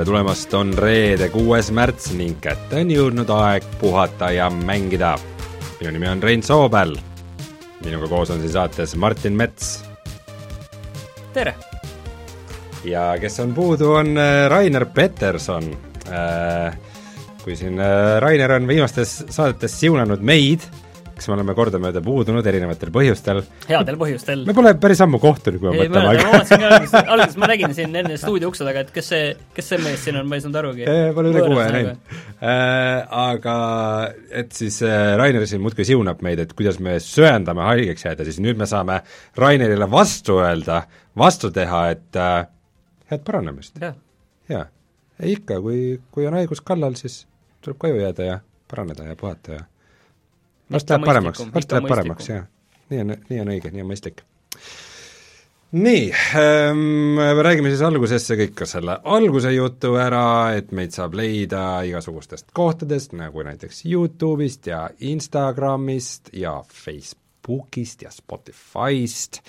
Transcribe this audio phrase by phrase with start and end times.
[0.00, 5.10] tere tulemast, on reede, kuues märts ning kätte on jõudnud aeg puhata ja mängida.
[5.76, 6.94] minu nimi on Rein Soobel.
[7.84, 9.84] minuga koos on siin saates Martin Mets.
[11.34, 11.54] tere!
[12.84, 15.68] ja kes on puudu, on äh, Rainer Peterson.
[16.08, 16.78] Äh,
[17.44, 20.64] kui siin äh, Rainer on viimastes saadetes siunanud meid,
[21.20, 23.42] kes me oleme kordamööda puudunud erinevatel põhjustel.
[23.68, 24.44] headel põhjustel.
[24.48, 26.06] me pole päris ammu kohtunud, kui ma ei, mõtlen.
[26.06, 29.30] ma vaatasin ka alguses, alguses ma nägin siin enne stuudio ukse taga, et kes see,
[29.56, 30.86] kes see mees siin on, ma ei saanud arugi.
[31.16, 32.58] Pole üle kuue näinud äh,.
[33.20, 33.56] Aga
[34.42, 38.40] et siis äh, Rainer siin muudkui siunab meid, et kuidas me söandame haigeks jääda, siis
[38.42, 39.00] nüüd me saame
[39.38, 40.84] Rainerile vastu öelda,
[41.18, 42.46] vastu teha, et äh,
[43.12, 43.76] head paranemist.
[43.82, 43.98] jah.
[44.48, 44.64] jaa.
[45.20, 47.24] ei ikka, kui, kui on haigus kallal, siis
[47.60, 48.38] tuleb koju jääda ja
[48.70, 49.66] paraneda ja puhata ja
[50.72, 52.46] varsti läheb paremaks, varsti läheb paremaks, jah.
[52.90, 54.22] nii on, nii on õige, nii on mõistlik.
[55.70, 56.04] nii
[56.40, 62.50] ähm,, räägime siis algusesse kõik ka selle alguse jutu ära, et meid saab leida igasugustest
[62.56, 69.42] kohtadest, nagu näiteks Youtube'ist ja Instagramist ja Facebookist ja Spotify'st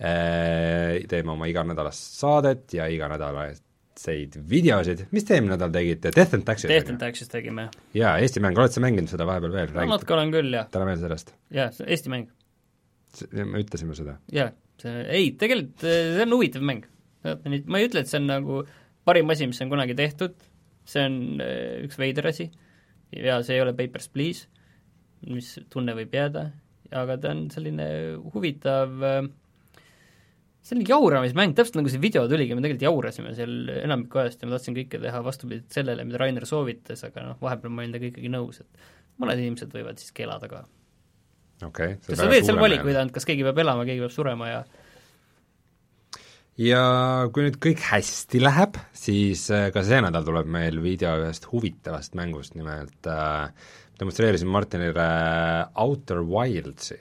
[0.00, 3.67] äh,, teeme oma iganädalast saadet ja iganädalast
[3.98, 6.70] seid videosid, mis te eelmine nädal tegite, Death and Taxis?
[6.70, 7.68] Death and Taxis tegime.
[7.96, 9.72] jaa, Eesti mäng, oled sa mänginud seda vahepeal veel?
[9.74, 10.68] no natuke olen küll, jah.
[10.72, 11.34] täna veel sellest?
[11.54, 12.28] jaa, see Eesti mäng.
[13.40, 14.18] me ütlesime seda?
[14.34, 16.86] jaa, see, ei, tegelikult see on huvitav mäng.
[17.26, 18.62] ma ei ütle, et see on nagu
[19.08, 20.38] parim asi, mis on kunagi tehtud,
[20.88, 22.50] see on äh, üks veider asi
[23.14, 24.46] ja see ei ole Papers, Please,
[25.26, 26.50] mis tunne võib jääda,
[26.94, 27.88] aga ta on selline
[28.34, 29.22] huvitav äh,
[30.68, 34.56] selline jauramismäng, täpselt nagu see video tuligi, me tegelikult jaurasime seal enamikku ajast ja ma
[34.56, 38.32] tahtsin kõike teha vastupidiselt sellele, mida Rainer soovitas, aga noh, vahepeal ma olin temaga ikkagi
[38.32, 38.90] nõus, et
[39.22, 40.66] mõned inimesed võivad siis kelada ka.
[41.62, 42.02] okei okay,.
[42.10, 44.60] kas sa teed seal valikuid ainult, kas keegi peab elama, keegi peab surema ja
[46.60, 46.84] ja
[47.32, 52.18] kui nüüd kõik hästi läheb, siis äh, ka see nädal tuleb meil video ühest huvitavast
[52.18, 53.48] mängust, nimelt äh,
[54.00, 55.08] demonstreerisin Martinile
[55.80, 57.00] Outer Wildsi,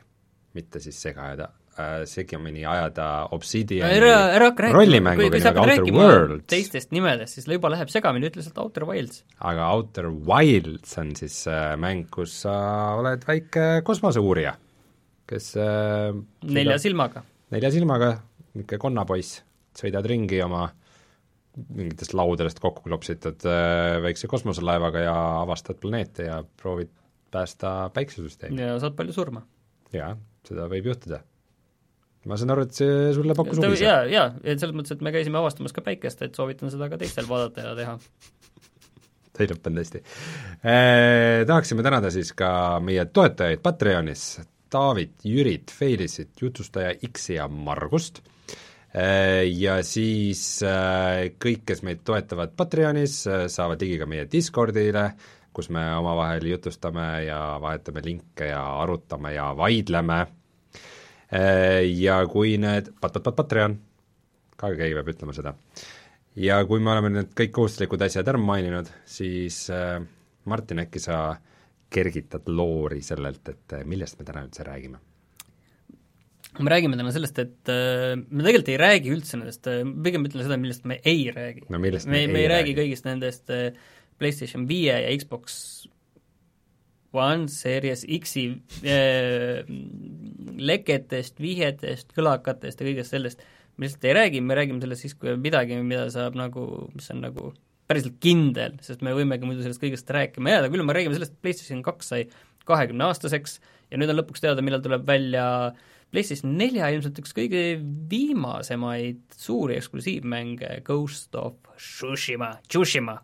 [0.55, 5.51] mitte siis sega ajada äh, segamini ajada Obsidiani ära, ära hakka rääkima, kui, kui sa
[5.53, 6.47] hakkad rääkima Worlds.
[6.51, 9.23] teistest nimedest, siis juba läheb segamini, ütle lihtsalt Outer Wilds.
[9.39, 12.55] aga Outer Wilds on siis äh, mäng, kus sa
[12.97, 14.55] oled väike kosmoseuurija,
[15.29, 16.11] kes äh,
[16.49, 17.23] nelja silmaga.
[17.55, 18.11] nelja silmaga,
[18.53, 19.41] niisugune konnapoiss,
[19.77, 20.67] sõidad ringi oma
[21.57, 26.91] mingitest laudadest kokku klopsitad äh, väikse kosmoselaevaga ja avastad planeete ja proovid
[27.31, 28.61] päästa päiksesüsteemi.
[28.61, 29.41] ja saad palju surma.
[29.93, 30.13] jaa,
[30.47, 31.21] seda võib juhtuda
[32.27, 33.79] ma saan aru, et see sulle pakkus huvi?
[33.83, 36.99] jaa, jaa, et selles mõttes, et me käisime avastamas ka päikest, et soovitan seda ka
[37.01, 37.95] teistel vaadata ja teha.
[39.37, 41.45] sai lõppenud hästi eh,.
[41.47, 42.49] Tahaksime tänada siis ka
[42.83, 44.29] meie toetajaid Patreonis,
[44.73, 48.23] Taavit, Jürit, Feilisit, jutustaja X-i ja Margust
[48.91, 53.21] eh,, ja siis eh, kõik, kes meid toetavad Patreonis,
[53.53, 55.11] saavad ligi ka meie Discordile,
[55.53, 60.36] kus me omavahel jutustame ja vahetame linke ja arutame ja vaidleme Äh,
[61.31, 63.73] ja kui need, pat-pat-pat, Patreon,
[64.57, 65.53] ka keegi peab ütlema seda.
[66.37, 69.99] ja kui me oleme need kõik kohustuslikud asjad ära maininud, siis äh,
[70.47, 71.35] Martin, äkki sa
[71.91, 75.01] kergitad loori sellelt, et äh, millest me täna üldse räägime?
[76.57, 80.47] me räägime täna sellest, et äh, me tegelikult ei räägi üldse nendest äh,, pigem ütlen
[80.47, 81.67] seda, millest me ei räägi.
[81.69, 83.69] no me, me, me ei ei räägi räägi kõigist nendest äh,
[84.17, 85.87] PlayStation viie ja Xbox
[87.17, 88.47] One Series X-i
[88.83, 89.61] äh,
[90.57, 93.45] leketest, vihjetest, kõlakatest ja kõigest sellest,
[93.77, 97.09] me lihtsalt ei räägi, me räägime sellest siis, kui on midagi, mida saab nagu, mis
[97.13, 97.51] on nagu
[97.87, 101.43] päriselt kindel, sest me võimegi muidu sellest kõigest rääkima jääda, küll me räägime sellest, et
[101.45, 102.25] PlayStation kaks sai
[102.67, 103.59] kahekümneaastaseks
[103.91, 105.45] ja nüüd on lõpuks teada, millal tuleb välja
[106.11, 107.63] PlayStation nelja ilmselt üks kõige
[108.11, 113.17] viimasemaid suuri eksklusiivmänge, Ghost of Tsushima, Tsushima.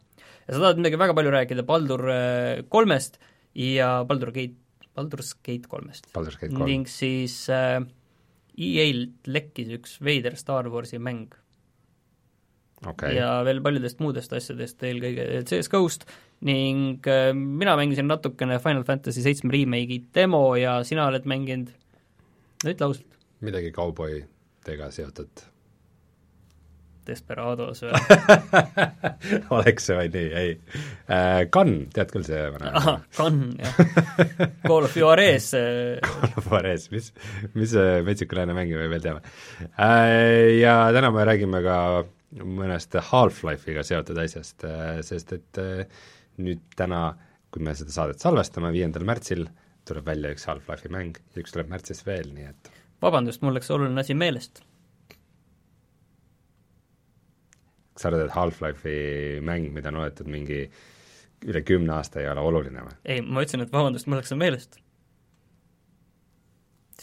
[0.48, 3.20] ja sa tahad midagi väga palju rääkida Baldur äh, kolmest
[3.56, 4.60] ja Baldur Gate,
[4.94, 6.10] Baldur's Gate kolmest.
[6.54, 7.80] Ning siis äh,
[8.54, 11.34] EA-lt lekkis üks veider Star Warsi mäng
[12.90, 13.16] okay.
[13.18, 16.06] ja veel paljudest muudest asjadest, eelkõige CS GHOST
[16.48, 21.74] ning äh, mina mängisin natukene Final Fantasy seitsme remake'i demo ja sina oled mänginud,
[22.64, 23.18] no ütle ausalt.
[23.44, 25.48] midagi kauboidega seotud
[27.08, 28.00] Desperados või
[29.58, 30.54] oleks see vaid nii, ei
[31.08, 31.44] äh,.
[31.54, 33.84] Gun, tead küll see vana ahah, Gun, jah.
[34.68, 37.12] Call of Juarez Call of Juarez, mis,
[37.58, 39.24] mis see metsiku lääne mängi me veel teame
[39.78, 40.60] äh,.
[40.60, 41.78] Ja täna me räägime ka
[42.34, 45.86] mõnest Half-Life'iga seotud asjast äh,, sest et äh,
[46.42, 47.12] nüüd täna,
[47.54, 49.46] kui me seda saadet salvestame, viiendal märtsil,
[49.88, 52.72] tuleb välja üks Half-Life'i mäng ja üks tuleb märtsis veel, nii et
[53.04, 54.64] vabandust, mul läks oluline asi meelest
[57.98, 60.64] sa arvad, et Half-Life'i mäng, mida on oodatud mingi
[61.44, 62.96] üle kümne aasta, ei ole oluline või?
[63.06, 64.80] ei, ma ütlesin, et vabandust, mul läks see meelest.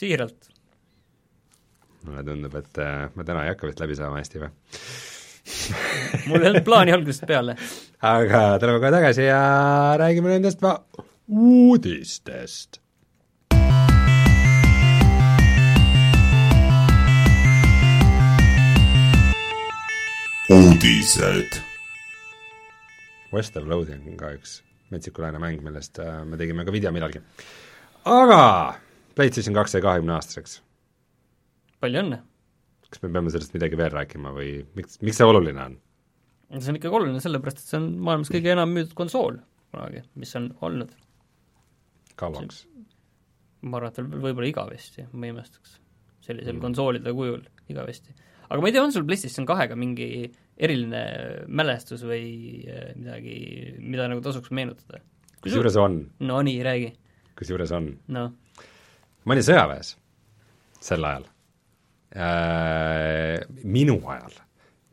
[0.01, 0.51] siiralt.
[2.07, 4.51] mulle tundub, et äh, me täna ei hakka vist läbi saama hästi või?
[6.31, 7.57] mul ei olnud plaani algusest peale.
[8.11, 9.43] aga tuleme kohe tagasi ja
[10.01, 10.65] räägime nendest
[11.31, 12.81] uudistest.
[20.51, 21.61] Uudised.
[23.33, 24.57] West of Loathing on ka üks
[24.91, 27.21] metsikuläine mäng, millest äh, me tegime ka video millalgi.
[28.11, 28.41] aga
[29.15, 30.57] PlayStation kaks sai kahekümne aastaseks.
[31.81, 32.19] palju õnne!
[32.91, 35.77] kas me peame sellest midagi veel rääkima või miks, miks see oluline on?
[36.57, 39.39] see on ikkagi oluline sellepärast, et see on maailmas kõige enam müüdud konsool
[39.71, 40.97] kunagi, mis on olnud.
[42.19, 42.65] kauaks?
[43.63, 45.79] ma arvan, et veel võib-olla igavesti, ma ei imestaks.
[46.27, 46.65] sellisel mm.
[46.67, 48.19] konsoolide kujul igavesti.
[48.51, 50.27] Aga ma ei tea, on sul PlayStation kahega mingi
[50.61, 51.03] eriline
[51.49, 53.37] mälestus või äh, midagi,
[53.79, 55.03] mida nagu tasuks meenutada?
[55.41, 56.91] kusjuures on, no nii, räägi.
[57.39, 57.93] kusjuures on.
[58.13, 58.33] noh,
[59.25, 59.95] ma olin sõjaväes
[60.81, 61.25] sel ajal
[62.17, 64.37] äh,, minu ajal,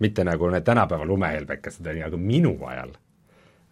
[0.04, 2.94] mitte nagu need tänapäeva lumehelbekesed, aga minu ajal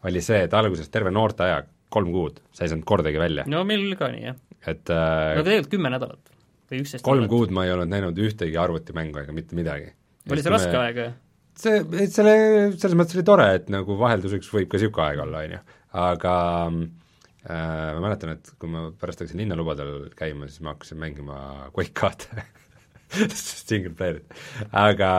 [0.05, 3.85] oli see, et alguses terve noorteaja, kolm kuud, sa ei saanud kordagi välja, no meil
[3.85, 4.41] oli ka nii, jah.
[4.65, 6.34] et äh, no tegelikult kümme nädalat
[6.71, 9.93] või üksteist kolm kuud ma ei olnud näinud ühtegi arvutimängu ega mitte midagi.
[10.31, 11.13] oli see raske aeg või?
[11.59, 12.35] see, selle,
[12.75, 15.61] selles mõttes oli tore, et nagu vahelduseks võib ka niisugune aeg olla, on ju,
[16.05, 16.33] aga
[16.71, 21.37] äh, ma mäletan, et kui ma pärast hakkasin linnalubadel käima, siis ma hakkasin mängima
[21.75, 22.45] Quake kahte
[23.35, 24.35] single player'it,
[24.75, 25.13] aga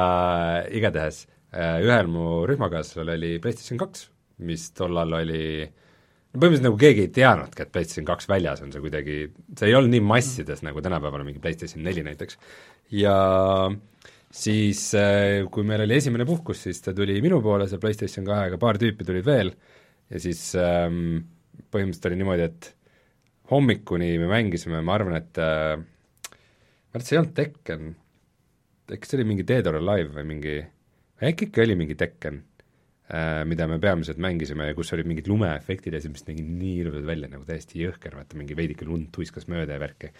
[0.75, 4.09] igatahes äh, ühel mu rühmakaaslasel oli PlayStation kaks,
[4.45, 5.45] mis tollal oli
[6.37, 9.17] põhimõtteliselt nagu keegi ei teadnudki, et PlayStation kaks väljas on, see kuidagi,
[9.59, 12.39] see ei olnud nii massides nagu tänapäeval on mingi PlayStation neli näiteks.
[12.95, 13.17] ja
[14.37, 14.83] siis,
[15.53, 19.07] kui meil oli esimene puhkus, siis ta tuli minu poole, see PlayStation kahega, paar tüüpi
[19.07, 19.53] tulid veel,
[20.13, 21.23] ja siis ähm,
[21.73, 22.73] põhimõtteliselt oli niimoodi, et
[23.51, 27.95] hommikuni me mängisime, ma arvan, et äh, ma arvan, et see ei olnud Tekken,
[28.93, 30.59] äkki see oli mingi Dead or Alive või mingi,
[31.23, 32.56] äkki ikka oli mingi Tekken äh,
[33.47, 37.05] mida me peamiselt mängisime ja kus olid mingid lumeefektid ja siis, mis nägi nii ilusad
[37.07, 40.11] välja, nagu täiesti jõhker, vaata mingi veidike lund tuiskas mööda ja värki.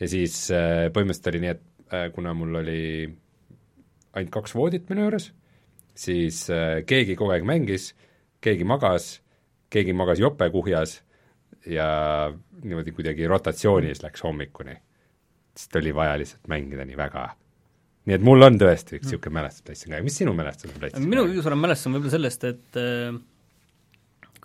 [0.00, 2.82] ja siis äh, põhimõtteliselt oli nii, et äh, kuna mul oli
[4.12, 5.30] ainult kaks voodit minu juures,
[5.96, 7.94] siis äh, keegi kogu aeg mängis,
[8.44, 9.14] keegi magas,
[9.72, 10.98] keegi magas jopekuhjas
[11.66, 11.88] ja
[12.62, 14.76] niimoodi kuidagi rotatsioonis läks hommikuni.
[15.56, 17.30] sest oli vaja lihtsalt mängida nii väga.
[18.06, 21.10] Nii et mul on tõesti üks niisugune mälestus PlayStation kahe, mis sinu mälestus on PlayStation
[21.10, 23.18] minu kõige suurem mälestus on võib-olla sellest, et äh,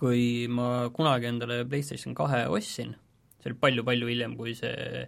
[0.02, 2.96] kui ma kunagi endale PlayStation kahe ostsin,
[3.42, 5.06] see oli palju-palju hiljem, kui see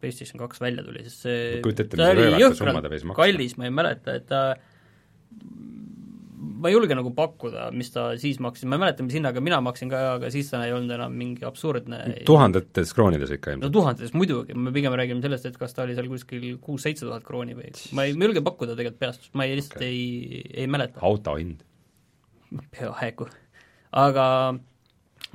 [0.00, 1.60] PlayStation kaks välja tuli, sest see
[1.96, 4.42] ta oli jõhkralt kallis, ma ei mäleta, et ta
[6.36, 9.58] ma ei julge nagu pakkuda, mis ta siis maksis, ma ei mäleta, mis hinnaga mina
[9.64, 13.74] maksin ka, aga siis ta ei olnud enam mingi absurdne tuhandetes kroonides ikka no ilmselt.
[13.76, 17.56] tuhandetes muidugi, me pigem räägime sellest, et kas ta oli seal kuskil kuus-seitse tuhat krooni
[17.56, 19.92] või ma ei, ma ei julge pakkuda tegelikult peast, ma ei, lihtsalt Okei.
[19.92, 21.62] ei, ei mäleta auto hind.
[22.76, 23.28] peaaegu.
[24.04, 24.26] aga,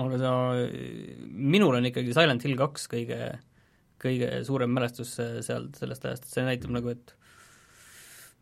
[0.05, 0.35] aga ta,
[1.55, 3.23] minul on ikkagi Silent Hill kaks kõige,
[4.01, 7.15] kõige suurem mälestus sealt sellest ajast, et see näitab nagu, et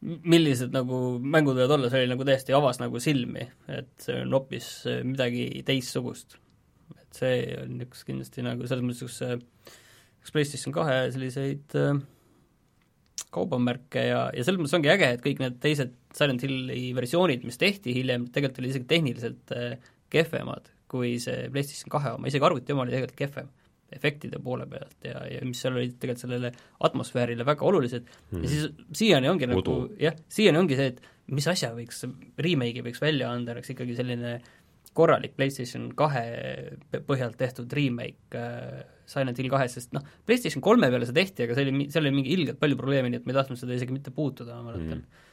[0.01, 4.37] millised nagu mängud võivad olla, see oli nagu täiesti avas nagu silmi, et see on
[4.37, 4.69] hoopis
[5.07, 6.37] midagi teistsugust.
[6.95, 9.19] et see on üks kindlasti nagu selles mõttes üks,
[10.23, 11.99] üks PlayStation kahe selliseid äh,
[13.35, 17.59] kaubamärke ja, ja selles mõttes ongi äge, et kõik need teised Silent Hilli versioonid, mis
[17.61, 22.73] tehti hiljem, tegelikult olid isegi tehniliselt äh, kehvemad kui see PlayStation kahe oma, isegi arvuti
[22.73, 23.51] oma oli tegelikult kehvem
[23.95, 26.51] efektide poole pealt ja, ja mis seal olid tegelikult sellele
[26.87, 28.43] atmosfäärile väga olulised mm.
[28.43, 28.67] ja siis
[29.01, 29.77] siiani ongi nagu Udu.
[30.01, 31.01] jah, siiani ongi see, et
[31.33, 32.03] mis asja võiks,
[32.41, 34.39] remake'i võiks välja anda, oleks ikkagi selline
[34.97, 36.23] korralik PlayStation kahe
[37.07, 41.55] põhjalt tehtud remake äh, Silent Hill kahest, sest noh, PlayStation kolme peale see tehti, aga
[41.57, 43.95] see oli, seal oli mingi ilgelt palju probleeme, nii et ma ei tahtnud seda isegi
[43.95, 45.23] mitte puutuda, ma mäletan mm..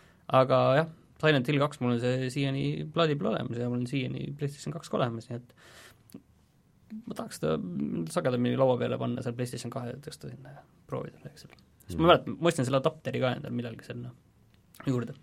[0.41, 3.89] aga jah, Silent Hill kaks, mul on see siiani plaadi peal olemas ja mul on
[3.91, 5.55] siiani PlayStation kaks ka olemas, nii et
[7.05, 7.57] ma tahaks seda
[8.13, 11.55] sagedamini laua peale panna, seal PlayStation kahe tõsta sinna ja proovida midagi seal.
[11.87, 14.13] sest ma mäletan, ma ostsin selle adapteri ka endale millalgi sinna
[14.87, 15.17] juurde.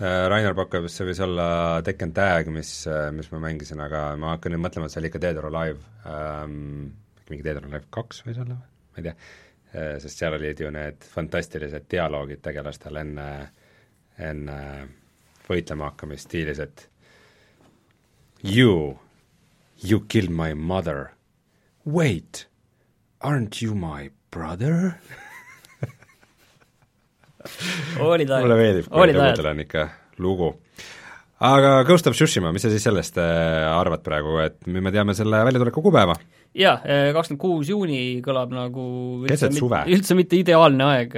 [0.00, 1.46] Äh, Rainer pakub, see võis olla
[1.86, 2.72] Tekken Tag, mis,
[3.16, 5.80] mis ma mängisin, aga ma hakkan nüüd mõtlema, et see oli ikka Dead or Alive
[6.08, 6.92] ähm,,
[7.30, 9.16] mingi Dead or Alive kaks võis olla või, ma ei tea,
[10.02, 13.26] sest seal olid ju need fantastilised dialoogid tegelastel enne,
[14.18, 14.56] enne
[15.46, 16.86] võitlema hakkamist stiilis, et
[18.42, 18.96] You,
[19.82, 21.12] you killed my mother.
[21.84, 22.46] Wait,
[23.20, 25.00] aren't you my brother?
[28.00, 29.86] olid mulle ajad, meeldib, kui lugudel on ikka
[30.20, 30.50] lugu.
[31.40, 33.24] aga Ghost of Tsushima, mis sa siis sellest äh,
[33.72, 36.16] arvad praegu, et nüüd me teame selle väljatuleku kuupäeva?
[36.56, 36.76] Jaa,
[37.14, 38.84] kakskümmend kuus juuni kõlab nagu
[39.28, 39.84] keset suve.
[39.94, 41.14] üldse mitte ideaalne aeg,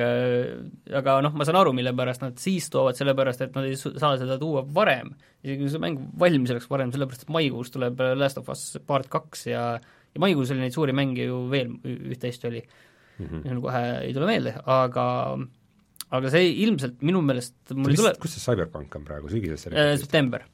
[1.00, 4.14] aga noh, ma saan aru, mille pärast nad siis toovad, sellepärast et nad ei saa
[4.20, 5.14] seda tuua varem.
[5.42, 9.08] isegi kui see mäng valmis oleks varem, sellepärast et maikuus tuleb Last of Us part
[9.12, 9.66] kaks ja
[10.12, 13.60] ja maikuus oli neid suuri mänge ju veel, üht-teist oli mm, -hmm.
[13.64, 15.06] kohe ei tule meelde, aga
[16.12, 20.44] aga see ilmselt minu meelest mul ei tule kus see CyberPunk on praegu, sügisesse september.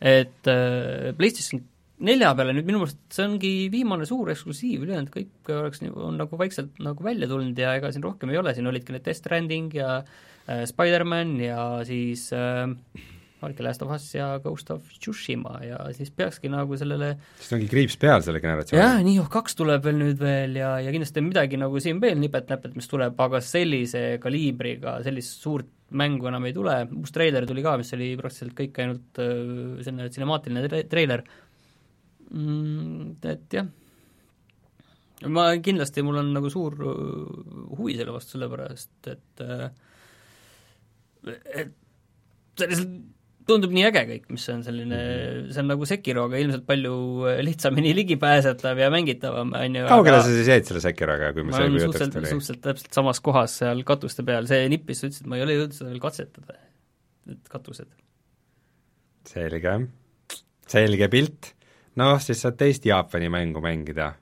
[0.00, 1.64] et äh, PlayStation
[2.04, 6.40] nelja peale nüüd minu meelest see ongi viimane suur eksklusiiv, ülejäänud kõik oleks, on nagu
[6.40, 9.74] vaikselt nagu välja tulnud ja ega siin rohkem ei ole, siin olidki need Death Stranding
[9.74, 12.68] ja äh, Spider-man ja siis äh,
[13.42, 17.70] olidki Last of Us ja Ghost of Tsushima ja siis peakski nagu sellele siis ongi
[17.70, 18.82] kriips peal selle generatsiooni.
[18.82, 22.78] jah, Nioh kaks tuleb veel nüüd veel ja, ja kindlasti midagi nagu siin veel nipet-näpet,
[22.78, 27.78] mis tuleb, aga sellise kaliibriga sellist suurt mängu enam ei tule, uus treiler tuli ka,
[27.80, 29.36] mis oli praktiliselt kõik ainult äh,
[29.86, 31.24] selline cinemaatiline treiler
[32.30, 33.68] mm,, et jah,
[35.26, 39.44] ma kindlasti, mul on nagu suur huvi selle vastu, sellepärast et
[41.28, 41.72] et
[42.58, 42.90] sellisel
[43.48, 44.98] tundub nii äge kõik, mis on selline,
[45.48, 46.94] see on nagu Sekiroga ilmselt palju
[47.46, 51.70] lihtsamini ligipääsetav ja mängitavam, on ju kaugele sa siis jäid selle Sekiroga, kui ma see
[51.72, 52.28] kui jutust oli?
[52.28, 55.56] suhteliselt täpselt samas kohas seal katuste peal, see nippis, sa ütlesid, et ma ei ole
[55.56, 56.58] jõudnud seda veel katsetada,
[57.30, 57.88] need katused.
[59.32, 59.78] selge,
[60.68, 61.52] selge pilt
[61.98, 64.12] noh, siis saad teist Jaapani mängu mängida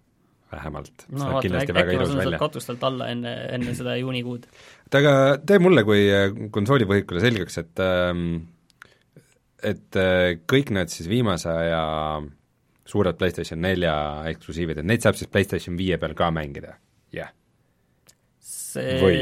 [0.53, 1.07] vähemalt.
[1.11, 4.47] no vaata, äkki ma saan sealt katustelt alla enne, enne seda juunikuud.
[4.87, 5.15] et aga
[5.47, 8.27] tee mulle kui äh, konsoolipõhikule selgeks, et ähm,
[9.67, 11.83] et äh, kõik need siis viimase aja
[12.87, 13.97] suured PlayStation nelja
[14.31, 16.77] eksklusiivid, et neid saab siis PlayStation viie peal ka mängida,
[17.15, 17.35] jah yeah.?
[18.47, 19.17] see Või?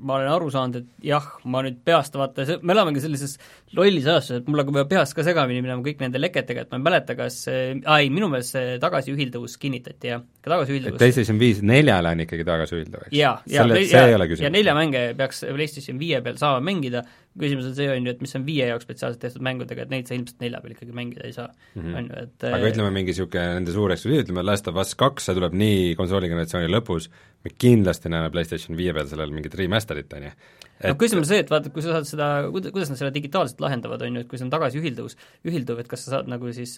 [0.00, 3.36] Ma olen aru saanud, et jah, ma nüüd peast vaata, me elamegi sellises
[3.76, 6.80] lollis ajastuses, et mul hakkab juba peast ka segamini minema kõik nende leketega, et ma
[6.80, 10.98] ei mäleta, kas aa ei, minu meelest see tagasiühilduvus kinnitati, jah, ka tagasiühilduvus.
[11.00, 13.16] PlayStation viis neljale on ikkagi tagasiühilduv, eks?
[13.16, 17.04] jaa, ja, ja, ja, ja nelja mänge peaks PlayStation viie peal saama mängida,
[17.42, 20.10] küsimus on see, on ju, et mis on viie jaoks spetsiaalselt tehtud mängudega, et neid
[20.10, 21.48] sa ilmselt nelja peal ikkagi mängida ei saa
[21.80, 25.28] on ju, et aga ütleme, mingi niisugune nende suur eksklusiiv, ütleme Last of Us kaks,
[25.28, 27.10] see tuleb nii konsooligeneratsiooni lõpus,
[27.44, 30.34] me kindlasti näeme PlayStation viie peal sellel mingit remaster'it, on ju.
[30.84, 34.02] No küsimus on see, et vaata, kui sa saad seda, kuidas nad selle digitaalselt lahendavad,
[34.06, 35.16] on ju, et kui see on tagasiühilduvus,
[35.48, 36.76] ühilduv, et kas sa saad nagu siis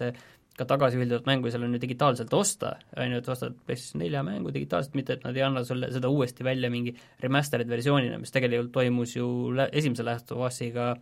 [0.59, 4.53] ka tagasiühilduvat mängu seal on ju digitaalselt osta, on ju, et ostad PlayStation nelja mängu
[4.55, 8.75] digitaalselt, mitte et nad ei anna sulle seda uuesti välja mingi remastered versioonina, mis tegelikult
[8.75, 10.93] toimus ju lä-, esimese Last of Us'iga,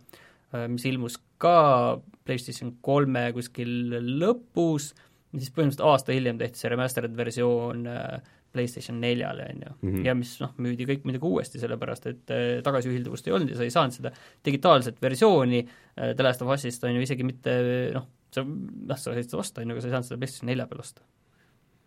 [0.53, 4.91] äh, mis ilmus ka PlayStation kolme kuskil lõpus,
[5.33, 10.05] siis põhimõtteliselt aasta hiljem tehti see remastered versioon äh, PlayStation neljale, on ju, mhm.
[10.07, 13.67] ja mis noh, müüdi kõik muidugi uuesti, sellepärast et äh, tagasiühilduvust ei olnud ja sa
[13.67, 14.11] ei saanud seda
[14.45, 17.55] digitaalset versiooni äh, The Last of Us'ist, on ju, isegi mitte
[17.95, 20.51] noh, sa noh, sa said seda osta, on ju, aga sa ei saanud seda PlayStation
[20.51, 21.07] nelja peal osta.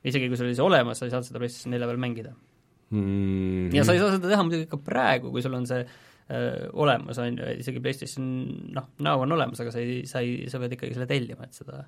[0.04, 3.04] isegi kui sul oli see olemas, sa ei saanud seda PlayStation nelja peal mängida mm.
[3.04, 3.76] -hmm.
[3.76, 7.18] ja sa ei saa seda teha muidugi ka praegu, kui sul on see öö, olemas,
[7.18, 8.26] on ju, isegi PlayStation
[8.73, 11.52] noh, näo on olemas, aga sa ei, sa ei, sa pead ikkagi selle tellima, et
[11.52, 11.85] seda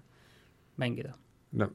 [0.76, 1.16] mängida.
[1.52, 1.72] no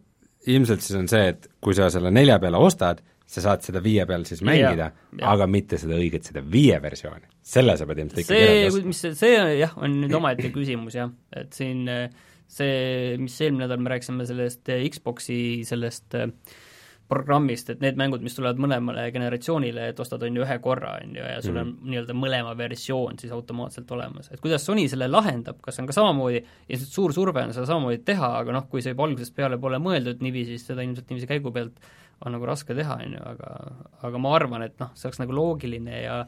[0.49, 4.03] ilmselt siis on see, et kui sa selle nelja peale ostad, sa saad seda viie
[4.09, 4.89] peal siis mängida,
[5.23, 7.29] aga mitte seda õiget, seda viie versiooni.
[7.51, 11.13] selle sa pead ilmselt ikka see, mis see, see jah, on nüüd omaette küsimus jah,
[11.35, 12.09] et siin äh,
[12.51, 16.27] see, mis eelmine nädal me rääkisime sellest eh, Xboxi sellest eh,
[17.11, 21.15] programmist, et need mängud, mis tulevad mõlemale generatsioonile, et ostad, on ju, ühe korra, on
[21.17, 21.89] ju, ja sul on mm.
[21.91, 24.29] nii-öelda mõlema versioon siis automaatselt olemas.
[24.31, 27.99] et kuidas Sony selle lahendab, kas on ka samamoodi, ilmselt suur surve on seda samamoodi
[28.07, 31.29] teha, aga noh, kui see juba algusest peale pole mõeldud niiviisi, siis seda ilmselt niiviisi
[31.33, 31.91] käigu pealt
[32.21, 33.51] on nagu raske teha, on ju, aga
[34.07, 36.21] aga ma arvan, et noh, see oleks nagu loogiline ja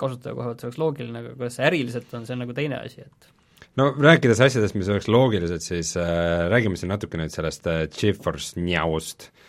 [0.00, 2.80] kasutaja koha pealt see oleks loogiline, aga kuidas see äriliselt on, see on nagu teine
[2.80, 3.30] asi, et
[3.76, 8.56] no rääkides asjadest, mis oleks loogilised, siis äh, räägime siin natuke nüüd sellest äh, GeForce
[8.60, 9.41] Now'st äh,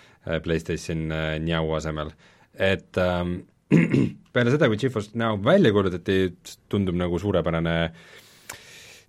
[0.44, 2.13] PlayStation äh, Now asemel,
[2.53, 3.42] et ähm,
[4.34, 6.20] peale seda, kui GeForce Now välja kuulutati,
[6.70, 7.77] tundub nagu suurepärane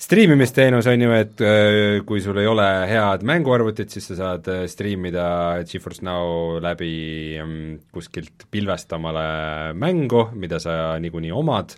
[0.04, 4.64] striimimisteenus on ju, et äh, kui sul ei ole head mänguarvutit, siis sa saad äh,
[4.70, 5.26] striimida
[5.68, 6.92] GeForce Now läbi
[7.40, 7.56] ähm,
[7.94, 11.76] kuskilt pilvest omale mängu, mida sa niikuinii omad.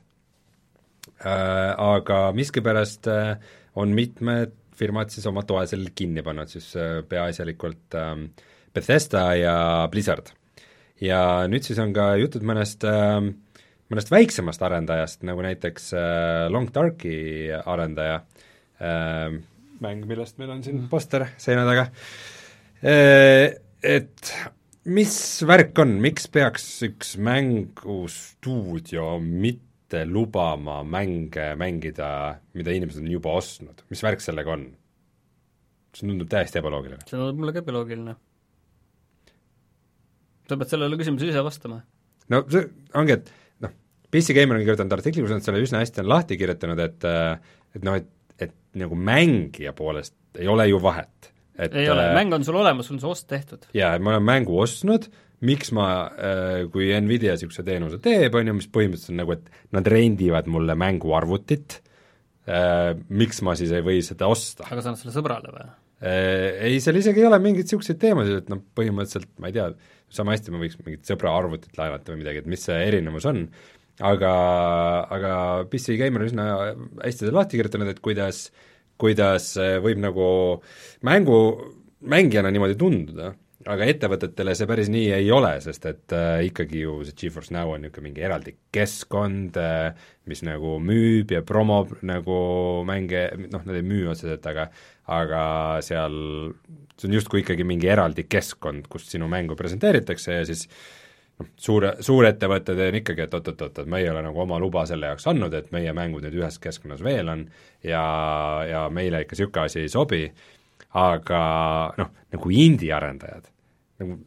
[1.16, 3.36] Äh, aga miskipärast äh,
[3.76, 8.28] on mitmed firmad siis oma toe sellel kinni pannud, siis äh, peaasjalikult ähm,
[8.76, 9.56] Bethesda ja
[9.92, 10.30] Blizzard.
[11.00, 13.32] ja nüüd siis on ka jutud mõnest, ähm,
[13.92, 15.90] mõnest väiksemast arendajast, nagu näiteks
[16.52, 18.22] Long Darki arendaja,
[18.80, 19.42] ähm,
[19.82, 21.90] mäng, millest meil on siin poster seina taga,
[22.80, 24.32] et
[24.88, 25.18] mis
[25.48, 33.36] värk on, miks peaks üks mängustuudio mit-, mitte lubama mänge mängida, mida inimesed on juba
[33.38, 34.66] ostnud, mis värk sellega on?
[35.96, 37.06] see tundub täiesti ebaloogiline.
[37.06, 38.16] see tundub mulle ka ebaloogiline.
[40.48, 41.80] Sa pead sellele küsimusele ise vastama.
[42.32, 42.66] no see
[42.98, 43.32] ongi, et
[43.64, 43.74] noh,
[44.12, 47.08] PC Gamer on kirjutanud artikli, kus nad selle üsna hästi on lahti kirjutanud, et
[47.76, 48.10] et noh, et,
[48.40, 51.32] et nagu mängija poolest ei ole ju vahet.
[51.56, 53.70] et ei ole, mäng on sul olemas, sul on see ost tehtud.
[53.76, 55.08] jaa, et ma olen mängu ostnud,
[55.46, 55.88] miks ma,
[56.72, 60.76] kui Nvidia niisuguse teenuse teeb, on ju, mis põhimõtteliselt on nagu, et nad rendivad mulle
[60.80, 61.80] mänguarvutit,
[63.08, 64.68] miks ma siis ei või seda osta?
[64.68, 65.66] aga sa annad selle sõbrale või?
[66.06, 69.70] Ei, seal isegi ei ole mingeid niisuguseid teemasid, et noh, põhimõtteliselt ma ei tea,
[70.12, 73.42] sama hästi ma võiks mingit sõbra arvutit laenata või midagi, et mis see erinevus on,
[74.06, 74.32] aga,
[75.16, 75.32] aga
[75.72, 76.46] PC Gamer on üsna
[77.02, 78.46] hästi seda lahti kirjutanud, et kuidas,
[79.00, 79.52] kuidas
[79.84, 80.28] võib nagu
[81.06, 81.40] mängu,
[82.06, 83.32] mängijana niimoodi tunduda,
[83.66, 87.72] aga ettevõtetele see päris nii ei ole, sest et äh, ikkagi ju see GeForce Now
[87.74, 89.96] on niisugune mingi eraldi keskkond äh,,
[90.30, 92.36] mis nagu müüb ja promob nagu
[92.86, 94.68] mänge, noh, nad ei müü otseselt, aga
[95.12, 95.40] aga
[95.86, 96.20] seal
[96.96, 100.66] see on justkui ikkagi mingi eraldi keskkond, kus sinu mängu presenteeritakse ja siis
[101.40, 105.10] noh, suure, suurettevõtted on ikkagi, et oot-oot-oot, et me ei ole nagu oma luba selle
[105.12, 107.44] jaoks andnud, et meie mängud nüüd ühes keskkonnas veel on
[107.84, 108.04] ja,
[108.70, 110.22] ja meile ikka niisugune asi ei sobi,
[110.96, 111.42] aga
[111.98, 113.50] noh, nagu indie-arendajad,
[114.02, 114.18] nagu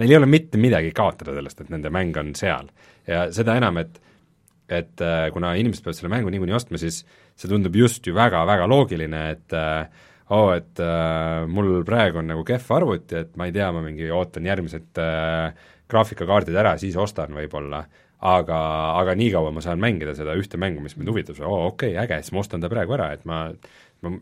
[0.00, 2.70] neil ei ole mitte midagi kaotada sellest, et nende mäng on seal.
[3.08, 4.00] ja seda enam, et
[4.70, 7.00] et äh, kuna inimesed peavad selle mängu niikuinii ostma, siis
[7.34, 12.30] see tundub just ju väga-väga loogiline, et äh, oo oh,, et äh, mul praegu on
[12.30, 16.94] nagu kehv arvuti, et ma ei tea, ma mingi ootan järgmised äh, graafikakaardid ära, siis
[16.94, 17.82] ostan võib-olla,
[18.30, 18.60] aga,
[19.00, 22.04] aga niikaua ma saan mängida seda ühte mängu, mis mind huvitab, oo oh, okei okay,,
[22.04, 23.48] äge, siis ma ostan ta praegu ära, et ma
[24.00, 24.12] ma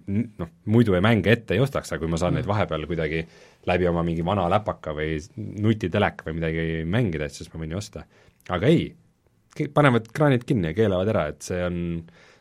[0.40, 2.40] noh, muidu ei mänge ette ei ostaks, aga kui ma saan mm.
[2.40, 3.20] neid vahepeal kuidagi
[3.68, 7.81] läbi oma mingi vana läpaka või nutiteleka või midagi mängida, et siis ma võin ju
[7.81, 8.04] osta.
[8.54, 8.88] aga ei,
[9.74, 11.78] panevad kraanid kinni ja keelavad ära, et see on,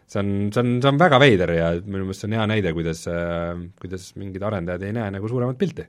[0.08, 2.74] see on, see on, see on väga veider ja minu meelest see on hea näide,
[2.78, 3.04] kuidas,
[3.82, 5.88] kuidas mingid arendajad ei näe nagu suuremat pilti.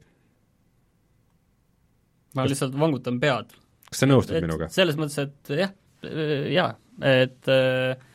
[2.35, 3.55] ma kas, lihtsalt vangutan pead.
[3.91, 4.71] kas sa nõustud et, minuga?
[4.75, 5.75] selles mõttes, et jah,
[6.55, 6.71] jaa,
[7.15, 8.07] et äh,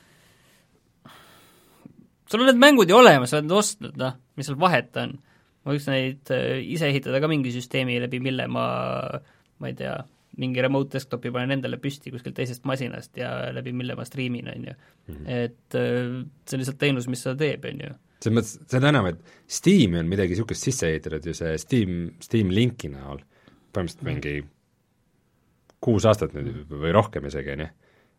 [2.34, 5.18] sul on need mängud ju olemas, sa oled ostnud, noh, mis seal vahet on?
[5.64, 8.68] Ma võiks neid äh, ise ehitada ka mingi süsteemi, läbi mille ma,
[9.62, 9.98] ma ei tea,
[10.42, 14.66] mingi remote desktopi panen endale püsti kuskilt teisest masinast ja läbi mille ma striimin, on
[14.70, 14.80] ju.
[15.12, 15.28] Mhm.
[15.28, 17.94] et äh, see on lihtsalt teenus, mis seda teeb, on ju.
[18.24, 22.52] selles mõttes, seda enam, et Steam'i on midagi niisugust sisse ehitatud ju see Steam, Steam
[22.56, 23.24] Linki näol,
[23.76, 24.36] põhimõtteliselt mingi
[25.84, 27.72] kuus aastat nüüd või rohkem isegi, on ju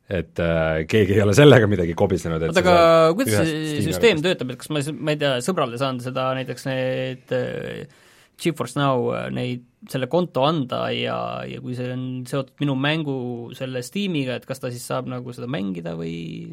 [0.04, 4.50] et äh, keegi ei ole sellega midagi kobisenud, et oota, aga kuidas see süsteem töötab,
[4.52, 8.02] et kas ma, ma ei tea, sõbrale saan seda näiteks need äh,
[8.40, 11.16] GeForce Now äh, neid, selle konto anda ja,
[11.48, 13.16] ja kui see on seotud minu mängu
[13.56, 16.52] selle Steamiga, et kas ta siis saab nagu seda mängida või?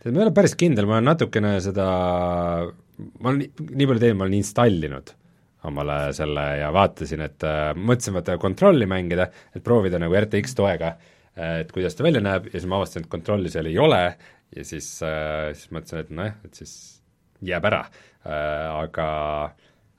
[0.00, 1.86] Tead, ma ei ole päris kindel, ma olen natukene seda,
[3.20, 5.12] ma olen nii, palju teinud, ma olen installinud
[5.66, 10.94] omale selle ja vaatasin, et äh, mõtlesin vaata kontrolli mängida, et proovida nagu RTX toega.
[10.94, 14.02] Äh, et kuidas ta välja näeb ja siis ma avastasin, et kontrolli seal ei ole
[14.56, 16.74] ja siis äh,, siis mõtlesin, et nojah, et siis
[17.44, 17.82] jääb ära.
[18.26, 19.08] Äh,, aga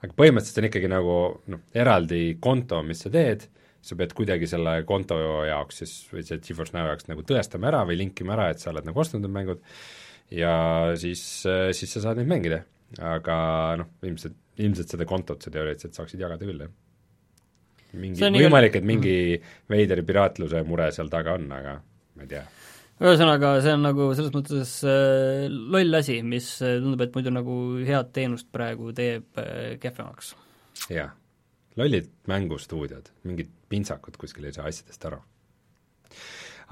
[0.04, 1.13] aga põhimõtteliselt on ikkagi nagu
[1.54, 3.47] noh, eraldi konto, mis sa teed,
[3.82, 7.84] sa pead kuidagi selle konto jaoks siis, või see GeForce Now jaoks nagu tõestama ära
[7.88, 9.62] või linkima ära, et sa oled nagu ostnud need mängud,
[10.34, 10.56] ja
[11.00, 12.63] siis, äh, siis sa saad neid mängida.
[13.04, 13.38] aga
[13.82, 16.87] noh, ilmselt, ilmselt seda kontot sa teoreetiliselt saaksid jagada küll, jah
[17.93, 19.17] mingi, võimalik, et mingi
[19.71, 21.78] veider piraatluse mure seal taga on, aga
[22.17, 22.43] ma ei tea.
[22.97, 27.56] ühesõnaga, see on nagu selles mõttes äh, loll asi, mis äh, tundub, et muidu nagu
[27.88, 30.34] head teenust praegu teeb äh, kehvemaks.
[30.93, 31.13] jah,
[31.78, 35.21] lollid mängustuudiod, mingid pintsakud kuskil ei saa asjadest aru.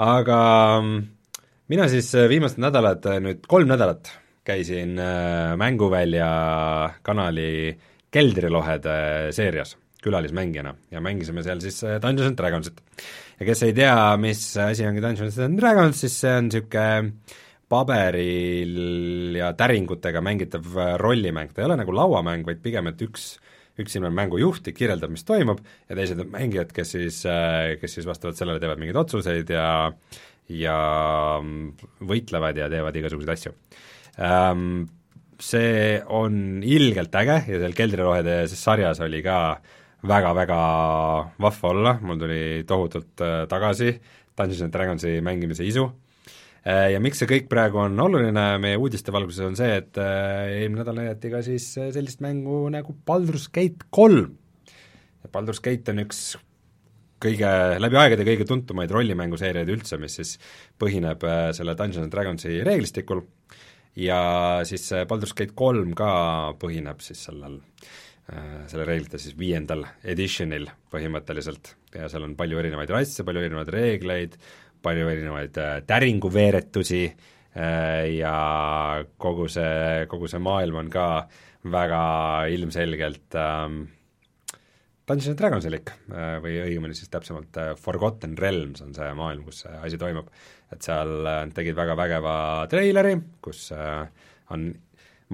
[0.02, 0.40] aga
[0.82, 1.02] mm,
[1.72, 4.12] mina siis äh, viimased nädalad, äh, nüüd kolm nädalat
[4.46, 6.30] käisin äh, Mänguvälja
[7.06, 7.78] kanali
[8.12, 10.76] Keldrilohede seerias külalismängijana.
[10.94, 12.84] Ja mängisime seal siis äh, Dungeons and Dragonsit.
[13.40, 19.36] ja kes ei tea, mis asi ongi Dungeons and Dragons, siis see on niisugune paberil
[19.40, 23.36] ja täringutega mängitav äh, rollimäng, ta ei ole nagu lauamäng, vaid pigem, et üks
[23.76, 28.08] üks inimene mängujuht kirjeldab, mis toimub, ja teised on mängijad, kes siis, äh, kes siis
[28.08, 29.68] vastavalt sellele teevad mingeid otsuseid ja
[30.46, 30.78] ja
[32.06, 33.52] võitlevad ja teevad igasuguseid asju.
[34.22, 34.86] Ähm,
[35.42, 39.58] see on ilgelt äge ja seal Keldrirohede sarjas oli ka
[40.08, 40.58] väga-väga
[41.42, 43.94] vahva olla, mul tuli tohutult äh, tagasi
[44.36, 45.86] Dungeons and Dragonsi mängimise isu.
[46.66, 50.62] Äh, ja miks see kõik praegu on oluline meie uudiste valguses, on see, et äh,
[50.62, 54.34] eelmine nädal näidati ka siis sellist mängu nagu Baldur's Gate kolm.
[55.34, 56.24] Baldur's Gate on üks
[57.22, 60.36] kõige, läbi aegade kõige tuntumaid rollimänguseeriaid üldse, mis siis
[60.82, 61.24] põhineb
[61.58, 63.24] selle Dungeons and Dragonsi reeglistikul.
[63.96, 64.20] Ja
[64.68, 66.10] siis Baldur's Gate kolm ka
[66.62, 67.94] põhineb siis sellel äh,
[68.26, 74.38] selle reeglite siis viiendal editionil põhimõtteliselt ja seal on palju erinevaid rasse, palju erinevaid reegleid,
[74.82, 77.06] palju erinevaid äh, täringuveeretusi
[77.56, 78.38] ja
[79.22, 81.06] kogu see, kogu see maailm on ka
[81.72, 82.02] väga
[82.52, 83.78] ilmselgelt ähm,
[85.06, 89.62] Dungeons and Dragonsilik äh, või õigemini siis täpsemalt äh, Forgotten Realms on see maailm, kus
[89.62, 90.32] see asi toimub.
[90.74, 92.34] et seal äh, tegid väga vägeva
[92.72, 93.14] treileri,
[93.46, 93.68] kus
[94.50, 94.66] on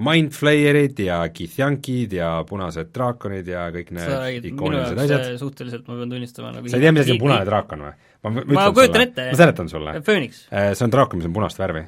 [0.00, 5.26] Mindflayerid ja Githyankid ja punased draakonid ja kõik need ikoonilised asjad.
[5.42, 7.92] suhteliselt, ma pean tunnistama nagu sa ei tea, mis asi on punane draakon või?
[8.24, 9.26] ma, ma kujutan ette.
[9.28, 9.98] ma seletan sulle.
[10.06, 10.46] Phoenix.
[10.48, 11.84] see on draakon, mis on punast värvi.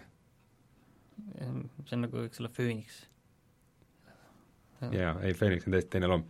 [1.40, 3.00] see on nagu, eks ole, Phoenix
[4.92, 6.26] jaa, ei, Phoenix on täiesti teine loom.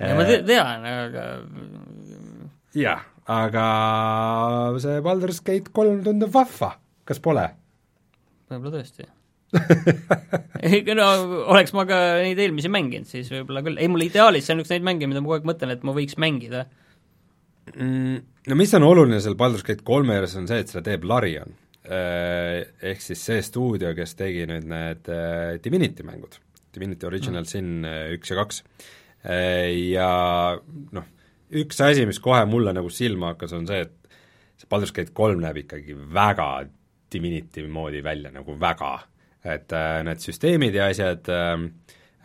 [0.00, 1.26] ma te tean, aga
[2.78, 3.04] jah,
[3.36, 3.68] aga
[4.80, 6.72] see Baldur's Gate kolm tundub vahva,
[7.08, 7.44] kas pole?
[8.48, 9.10] võib-olla tõesti
[9.48, 11.06] ei no
[11.54, 14.72] oleks ma ka neid eelmisi mänginud, siis võib-olla küll, ei mul ideaalis see on üks
[14.74, 16.66] neid mänge, mida ma kogu aeg mõtlen, et ma võiks mängida
[17.74, 18.26] mm,.
[18.48, 21.50] No mis on oluline seal Baldur's Gate kolme juures, on see, et seda teeb Larian.
[21.84, 26.38] Äh, ehk siis see stuudio, kes tegi nüüd need äh, Divinity mängud
[26.74, 27.48] Divinity Original mm.
[27.48, 28.62] Sin äh, üks ja kaks.
[29.28, 30.08] Ja
[30.94, 31.06] noh,
[31.60, 34.20] üks asi, mis kohe mulle nagu silma hakkas, on see, et
[34.60, 36.48] see Baldur's Gate kolm näeb ikkagi väga
[37.12, 38.92] Divinity moodi välja, nagu väga.
[39.46, 41.54] Et äh, need süsteemid ja asjad äh,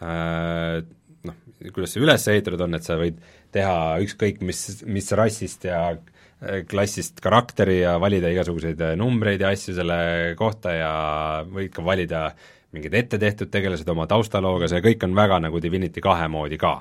[0.02, 0.80] äh,
[1.28, 1.38] noh,
[1.70, 3.22] kuidas see üles ehitatud on, et sa võid
[3.54, 9.78] teha ükskõik mis, mis rassist ja äh, klassist karakteri ja valida igasuguseid numbreid ja asju
[9.78, 10.02] selle
[10.40, 10.94] kohta ja
[11.50, 12.28] võid ka valida
[12.74, 16.80] mingid ette tehtud tegelased oma taustalooga, see kõik on väga nagu Divinity kahe moodi ka.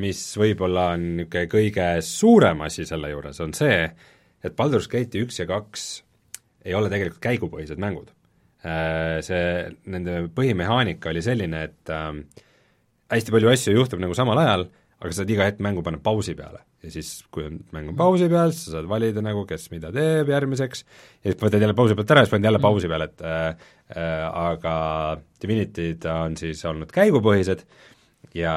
[0.00, 3.82] Mis võib-olla on niisugune kõige suurem asi selle juures, on see,
[4.40, 5.84] et Baldur's Gate'i üks ja kaks
[6.64, 8.08] ei ole tegelikult käigupõhised mängud.
[8.60, 9.44] See,
[9.88, 12.10] nende põhimehaanika oli selline, et äh,
[13.10, 14.66] hästi palju asju juhtub nagu samal ajal,
[15.00, 16.60] aga sa saad iga hetk mängu panna pausi peale.
[16.84, 19.90] Ja siis, kui on mäng on pausi peal, siis sa saad valida nagu, kes mida
[19.92, 20.84] teeb järgmiseks,
[21.20, 23.66] ja siis võtad jälle pausi pealt ära ja siis paned jälle pausi peale, et äh,
[23.92, 24.74] äh, aga
[25.42, 27.64] Divinity'd on siis olnud käigupõhised
[28.36, 28.54] ja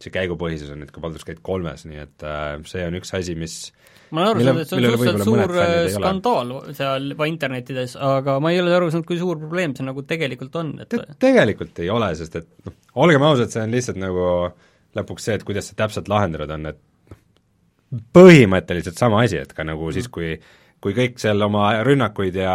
[0.00, 3.36] see käigupõhisus on nüüd ka Baldur's Gate kolmes, nii et äh, see on üks asi,
[3.36, 3.58] mis
[4.12, 8.52] ma olen aru saanud, et see on suhteliselt suur äh, skandaal seal internetides, aga ma
[8.52, 11.90] ei ole aru saanud, kui suur probleem see nagu tegelikult on, et Te tegelikult ei
[11.92, 14.26] ole, sest et noh, olgem ausad, see on lihtsalt nagu
[14.98, 16.82] lõpuks see, et kuidas sa täpselt lahendada on, et
[18.16, 20.14] põhimõtteliselt sama asi, et ka nagu siis, mm.
[20.14, 22.54] kui kui kõik seal oma rünnakuid ja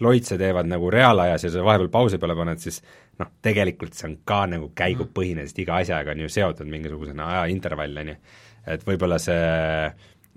[0.00, 2.80] loitse teevad nagu reaalajas ja sa vahepeal pausi peale paned, siis
[3.20, 8.00] noh, tegelikult see on ka nagu käigupõhine, sest iga asjaga on ju seotud mingisugusena ajaintervall,
[8.00, 8.16] on ju.
[8.72, 9.42] et võib-olla see,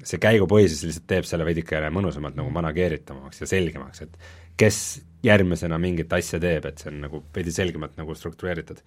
[0.08, 4.18] see käigupõhisus lihtsalt teeb selle veidikene mõnusamalt nagu manageeritavamaks ja selgemaks, et
[4.58, 4.78] kes
[5.24, 8.82] järgmisena mingit asja teeb, et see on nagu veidi selgemalt nagu struktureeritud.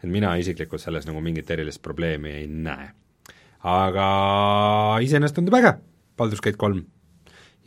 [0.00, 2.90] et mina isiklikult selles nagu mingit erilist probleemi ei näe
[3.66, 4.06] aga
[5.04, 5.74] iseenesest tundub äge,
[6.18, 6.84] Baldur's Gate kolm.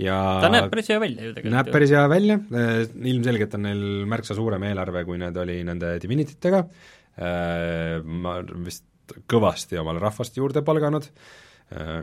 [0.01, 1.53] ja ta näeb päris hea välja ju tegelikult.
[1.53, 2.79] näeb päris hea välja, äh,
[3.11, 6.63] ilmselgelt on neil märksa suurem eelarve, kui need oli nende Divinity tega,
[7.17, 8.87] äh, ma vist
[9.29, 11.52] kõvasti omale rahvast juurde palganud, äh,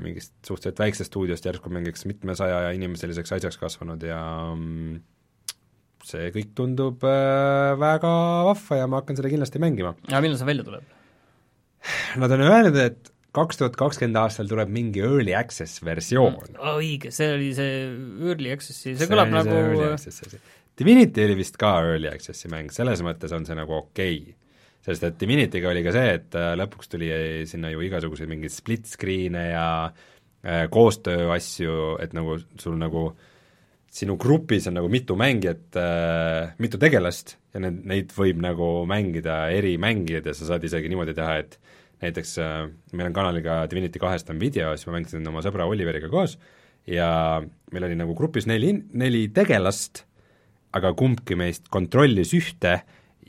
[0.04, 4.20] mingist suhteliselt väiksest stuudiost järsku mingiks mitmesaja inimeseliseks asjaks kasvanud ja
[4.54, 4.98] mm,
[6.06, 8.14] see kõik tundub väga
[8.48, 9.94] vahva ja ma hakkan seda kindlasti mängima.
[10.09, 10.96] aga millal see välja tuleb?
[12.20, 16.78] Nad on öelnud, et kaks tuhat kakskümmend aastal tuleb mingi early access versioon oh,.
[16.78, 17.76] õige, see oli see
[18.26, 19.61] early access'i, see kõlab nagu
[20.80, 24.37] Divinity oli vist ka early access'i mäng, selles mõttes on see nagu okei okay.
[24.84, 27.10] Sest et Divinity'ga oli ka see, et äh, lõpuks tuli
[27.48, 33.10] sinna ju igasuguseid mingeid split screen'e ja äh, koostöö asju, et nagu sul nagu
[33.90, 39.48] sinu grupis on nagu mitu mängijat äh,, mitu tegelast ja need, neid võib nagu mängida
[39.50, 41.58] eri mängijad ja sa saad isegi niimoodi teha, et
[42.04, 42.62] näiteks äh,
[42.94, 46.38] meil on kanaliga Divinity kahest on video, siis ma mängisin oma sõbra Oliveriga koos
[46.88, 47.42] ja
[47.74, 50.04] meil oli nagu grupis neli, neli tegelast,
[50.76, 52.78] aga kumbki meist kontrollis ühte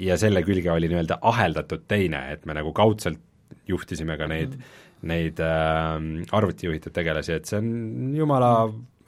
[0.01, 3.21] ja selle külge oli nii-öelda aheldatud teine, et me nagu kaudselt
[3.69, 4.79] juhtisime ka neid mm.,
[5.11, 5.95] neid äh,
[6.37, 8.51] arvutijuhitud tegelasi, et see on jumala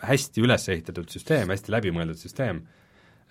[0.03, 2.63] hästi üles ehitatud süsteem, hästi läbimõeldud süsteem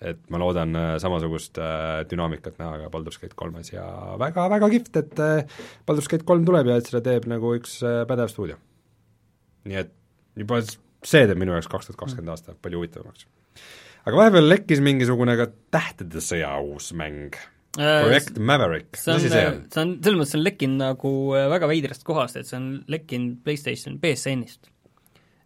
[0.03, 3.85] et ma loodan äh, samasugust äh, dünaamikat näha ka Baldur's Gate kolmes ja
[4.19, 8.31] väga-väga kihvt, et äh, Baldur's Gate kolm tuleb ja et seda teeb nagu üks pädev
[8.31, 8.59] stuudio.
[9.69, 9.93] nii et
[10.39, 13.27] juba see teeb minu jaoks kaks tuhat kakskümmend aasta palju huvitavamaks.
[14.03, 17.37] aga vahepeal lekkis mingisugune ka Tähtede sõja uus mäng,
[17.73, 19.59] projekt Maverick, see on, mis asi see on?
[19.73, 22.69] see on, selles mõttes see on lekkinud nagu äh, väga veidrast kohast, et see on
[22.91, 24.69] lekkinud PlayStation BSN-ist.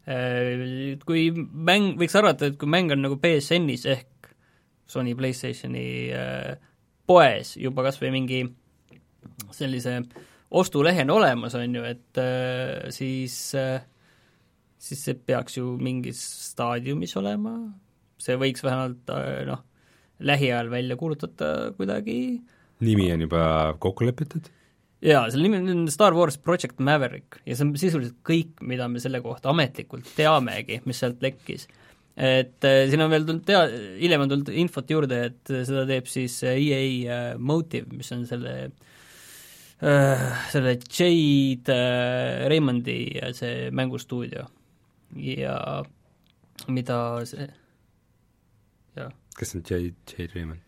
[0.08, 4.32] Äh, kui mäng, võiks arvata, et kui mäng on nagu BSN-is ehk
[4.88, 6.56] Sony PlayStationi äh,
[7.08, 8.42] poes juba kas või mingi
[9.56, 10.02] sellise
[10.58, 12.20] ostulehena olemas, on ju, et
[12.96, 13.36] siis,
[14.80, 17.52] siis see peaks ju mingis staadiumis olema,
[18.24, 19.12] see võiks vähemalt
[19.48, 19.63] noh,
[20.19, 22.41] lähiajal välja kuulutada kuidagi.
[22.80, 23.41] nimi on juba
[23.80, 24.49] kokku lepitud?
[25.01, 29.01] jaa, selle nimi on Star Wars Project Maverick ja see on sisuliselt kõik, mida me
[29.03, 31.67] selle kohta ametlikult teamegi, mis sealt lekkis.
[32.17, 36.10] et äh, siin on veel tulnud tea-, hiljem on tulnud infot juurde, et seda teeb
[36.10, 36.82] siis EA
[37.13, 38.56] äh, Motive, mis on selle
[39.86, 42.99] äh, selle Jade äh, Raymondi
[43.38, 44.47] see mängustuudio
[45.15, 45.84] ja
[46.67, 46.99] mida
[47.30, 47.47] see
[49.38, 50.63] kes on Jade, Jade Raymond?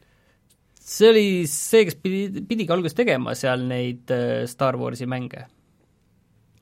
[0.90, 5.46] see oli see, kes pidi, pidigi alguses tegema seal neid äh, Star Warsi mänge,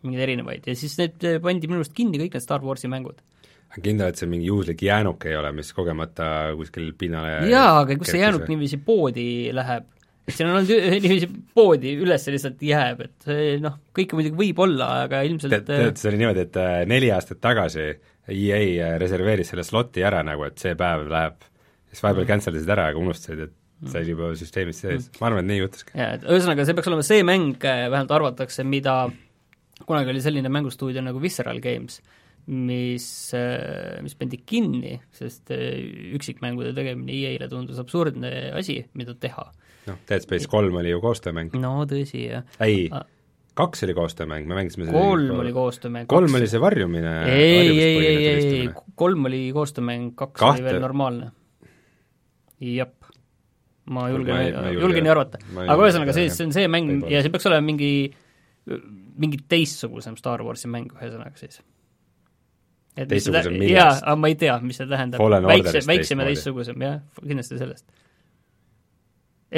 [0.03, 3.21] mingeid erinevaid, ja siis need äh, pandi minu arust kinni, kõik need Star Warsi mängud.
[3.77, 8.13] kindel, et see mingi juhuslik jäänuk ei ole, mis kogemata kuskil pinnale jaa, aga kus
[8.13, 9.87] see jäänuk niiviisi poodi läheb?
[10.27, 13.31] et siin on olnud niiviisi poodi üles lihtsalt jääb, et
[13.63, 17.13] noh, kõike muidugi võib olla, aga ilmselt tead, tead, see oli niimoodi, et äh, neli
[17.15, 17.91] aastat tagasi
[18.27, 21.53] EA reserveeris selle sloti ära nagu, et see päev läheb
[21.91, 22.31] siis vahepeal mm.
[22.31, 23.91] cancel isid ära, aga unustasid, et mm.
[23.91, 25.95] see oli juba süsteemis sees, ma arvan, et nii juhtuski.
[25.97, 28.99] jaa, et ühesõnaga, see peaks olema see mäng, äh, vähemalt arvatakse, mida
[29.83, 31.99] kunagi oli selline mängustuudio nagu Visceral Games,
[32.47, 35.67] mis, äh, mis pandi kinni, sest äh,
[36.17, 39.49] üksikmängude tegemine EA-le tundus absurdne asi, mida teha.
[39.87, 41.53] noh, Dead Space kolm oli ju koostöömäng.
[41.61, 42.57] no tõsi, jah.
[42.63, 43.05] ei A
[43.57, 46.05] kaks oli koostöömäng, me mängisime kolm oli koostöömäng.
[46.11, 50.61] kolm oli see varjumine ei, ei, ei, ei, kolm oli koostöömäng, kaks Kahte.
[50.61, 51.31] oli veel normaalne
[52.63, 52.95] jep.
[53.87, 55.39] ma julgen, julgen nii arvata.
[55.63, 57.91] aga ühesõnaga, see, see on see mäng ja see peaks olema mingi,
[59.21, 61.61] mingi teistsugusem Star Warsi mäng, ühesõnaga siis.
[62.97, 63.75] teistsugusem millest?
[63.77, 65.23] jaa, aga ma ei tea, mis see tähendab.
[65.47, 67.87] väikse, väiksem ja teistsugusem, jah, kindlasti sellest.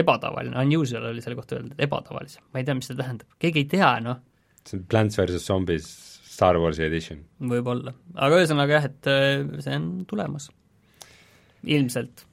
[0.03, 3.73] ebatavaline, unusual oli selle kohta öeldud, ebatavalisem, ma ei tea, mis see tähendab, keegi ei
[3.73, 4.21] tea, noh.
[4.62, 5.89] see on Plants versus Zombies
[6.29, 7.25] Star Warsi edition.
[7.49, 10.51] võib-olla, aga ühesõnaga jah, et äh, see on tulemas.
[11.65, 12.28] ilmselt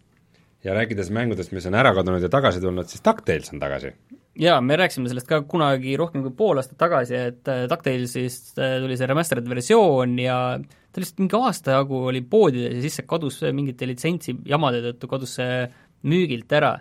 [0.67, 3.93] ja rääkides mängudest, mis on ära kadunud ja tagasi tulnud, siis DuckTales on tagasi.
[4.37, 8.77] jaa, me rääkisime sellest ka kunagi rohkem kui pool aastat tagasi, et äh, DuckTalesist äh,
[8.83, 13.09] tuli see remastered versioon ja ta lihtsalt mingi aasta jagu oli poodides ja siis see
[13.09, 15.65] kadus mingite litsentsi jamade tõttu, kadus see
[16.07, 16.77] müügilt ära.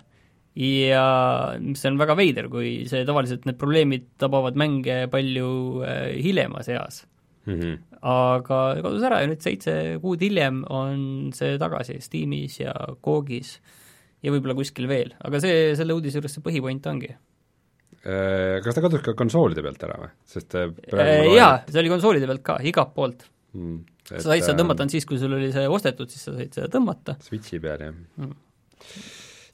[0.56, 1.06] ja
[1.76, 5.50] see on väga veider, kui see tavaliselt, need probleemid tabavad mänge palju
[5.84, 7.04] äh, hiljemas eas
[7.46, 7.56] mm.
[7.56, 7.78] -hmm.
[8.02, 13.58] aga kadus ära ja nüüd seitse kuud hiljem on see tagasi Steamis ja Googis
[14.26, 17.12] ja võib-olla kuskil veel, aga see, selle uudise juures see põhipoint ongi.
[18.06, 20.12] Äh, kas ta kadus ka konsoolide pealt ära või?
[20.30, 20.72] sest äh,
[21.34, 23.26] jaa, see oli konsoolide pealt ka, igalt poolt
[23.58, 23.80] mm,.
[24.12, 26.70] sa said seda tõmmata ainult siis, kui sul oli see ostetud, siis sa said seda
[26.74, 27.18] tõmmata.
[27.26, 28.36] Switchi peal, jah mm.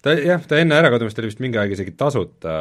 [0.04, 2.56] ta jah, ta enne ärakadumist oli vist mingi aeg isegi tasuta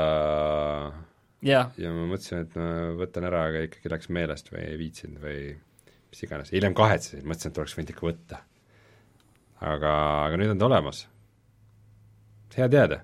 [1.46, 5.22] ja, ja ma mõtlesin, et ma võtan ära, aga ikkagi läks meelest või ei viitsinud
[5.22, 5.42] või
[6.10, 8.42] mis iganes, hiljem kahetsesin, mõtlesin, et oleks võinud ikka võtta.
[9.60, 9.94] aga,
[10.26, 11.06] aga nüüd on ta olemas.
[12.56, 13.00] hea teada.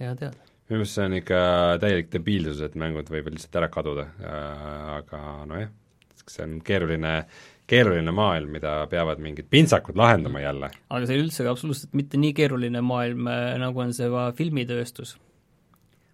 [0.00, 0.36] hea teada.
[0.68, 1.40] minu meelest see on ikka
[1.80, 4.08] täielik debiilsus, et mängud võivad lihtsalt ära kaduda,
[5.00, 5.70] aga nojah,
[6.26, 7.12] see on keeruline,
[7.70, 10.72] keeruline maailm, mida peavad mingid pintsakud lahendama jälle.
[10.90, 13.30] aga see üldse absoluutselt mitte nii keeruline maailm,
[13.62, 15.16] nagu on see filmitööstus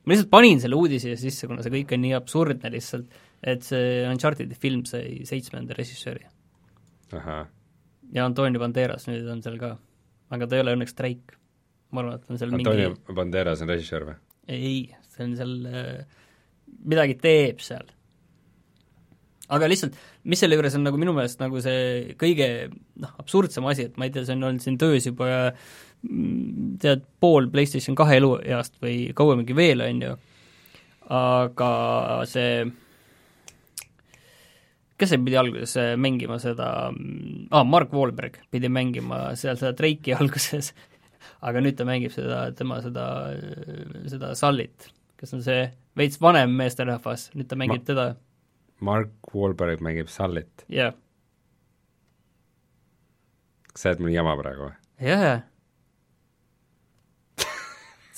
[0.03, 3.21] ma lihtsalt panin selle uudise sisse, kuna see kõik on nii absurdne lihtsalt,
[3.53, 6.27] et see Uncharted'i film sai seitsmenda režissööri.
[7.13, 9.77] ja Antonio Banderas nüüd on seal ka,
[10.35, 11.39] aga ta ei ole õnneks Drake.
[11.93, 14.21] ma arvan, et on seal Antonio mingi Banderas on režissöör või?
[14.51, 14.79] ei,
[15.15, 16.23] see on seal äh,,
[16.89, 17.87] midagi teeb seal.
[19.53, 23.87] aga lihtsalt, mis selle juures on nagu minu meelest nagu see kõige noh, absurdsem asi,
[23.91, 25.53] et ma ei tea, see on olnud siin töös juba
[26.03, 30.15] tead, pool PlayStation kahe elueast või kauemgi veel, on ju,
[31.13, 31.73] aga
[32.31, 32.65] see
[34.99, 40.15] kes see pidi alguses äh, mängima seda ah,, Mark Wahlberg pidi mängima seal seda Drake'i
[40.21, 40.73] alguses,
[41.43, 43.07] aga nüüd ta mängib seda, tema seda,
[44.11, 45.65] seda Sullit, kes on see
[45.99, 48.11] veits vanem meesterahvas, nüüd ta mängib Ma teda.
[48.83, 50.67] Mark Wahlberg mängib Sullit?
[50.69, 50.99] jah yeah..
[53.73, 54.77] kas sa ajad mõni jama praegu või?
[55.03, 55.41] jaa, jaa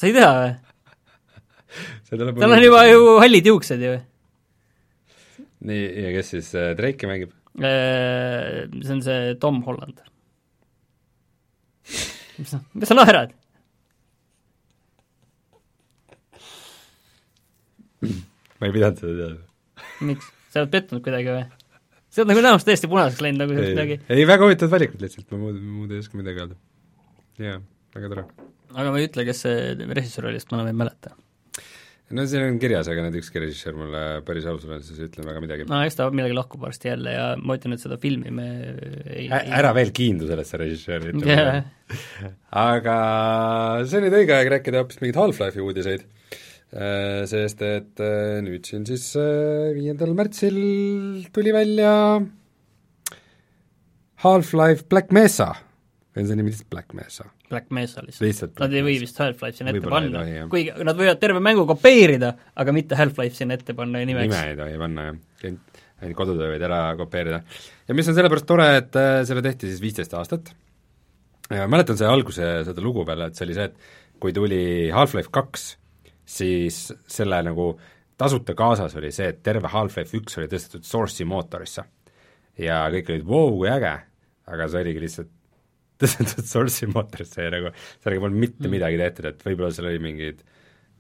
[0.05, 0.53] sa ei tea või?
[2.39, 3.95] tal on juba ju hallid juuksed ju.
[5.65, 7.33] nii, ja kes siis äh, Drake'i mängib?
[7.57, 10.03] Äh, see on see Tom Holland.
[12.37, 13.33] mis sa, mis sa naerad?
[18.05, 19.45] ma ei pidanud seda teadma.
[20.13, 20.33] miks?
[20.53, 21.45] sa oled pettunud kuidagi või?
[22.13, 24.01] sa oled nagu näost täiesti punaseks läinud nagu sellest midagi.
[24.13, 26.61] ei, väga huvitavad valikud lihtsalt, ma muud, muud ei oska midagi öelda.
[27.41, 27.63] jaa,
[27.95, 28.25] väga tore.
[28.75, 31.15] aga ma ei ütle, kes see režissöör oli, sest ma enam ei mäleta.
[32.15, 35.45] no siin on kirjas, aga nüüd ükski režissöör mulle päris ausalt öeldes ei ütle väga
[35.45, 35.69] midagi.
[35.71, 38.49] no eks ta millalgi lahkub varsti jälle ja ma ütlen, et seda filmi me
[39.09, 41.63] ei Ä ära veel kiindu sellesse režissööri, ütle yeah.
[42.65, 42.99] aga
[43.87, 46.09] see on nüüd õige aeg rääkida hoopis mingeid Half-Life'i uudiseid
[46.75, 50.57] Äh, sest et äh, nüüd siin siis äh, viiendal märtsil
[51.31, 51.93] tuli välja
[54.25, 55.53] Half-Life Black Mesa,
[56.15, 57.27] või on see nimi lihtsalt Black Mesa?
[57.51, 61.21] Black Mesa lihtsalt, lihtsalt nad ei või vist Half-Life sinna ette panna kuigi nad võivad
[61.23, 65.57] terve mängu kopeerida, aga mitte Half-Life sinna ette panna nimeks nime ei tohi panna, jah.
[66.03, 67.43] ainult, kodutöö võid ära kopeerida.
[67.89, 70.55] ja mis on sellepärast tore, et äh, selle tehti siis viisteist aastat,
[71.51, 74.63] ja mäletan see alguse seda lugu peale, et see oli see, et kui tuli
[74.95, 75.69] Half-Life kaks,
[76.25, 77.73] siis selle nagu
[78.21, 81.85] tasuta kaasas oli see, et terve Half-Life üks oli tõstetud Source'i mootorisse.
[82.59, 83.97] ja kõik olid, vau, kui äge,
[84.47, 85.33] aga see oligi lihtsalt
[86.07, 88.77] tõstetud Source'i mootorisse ja nagu sellega polnud mitte Mm.
[88.77, 90.45] midagi tehtud, et võib-olla seal oli mingeid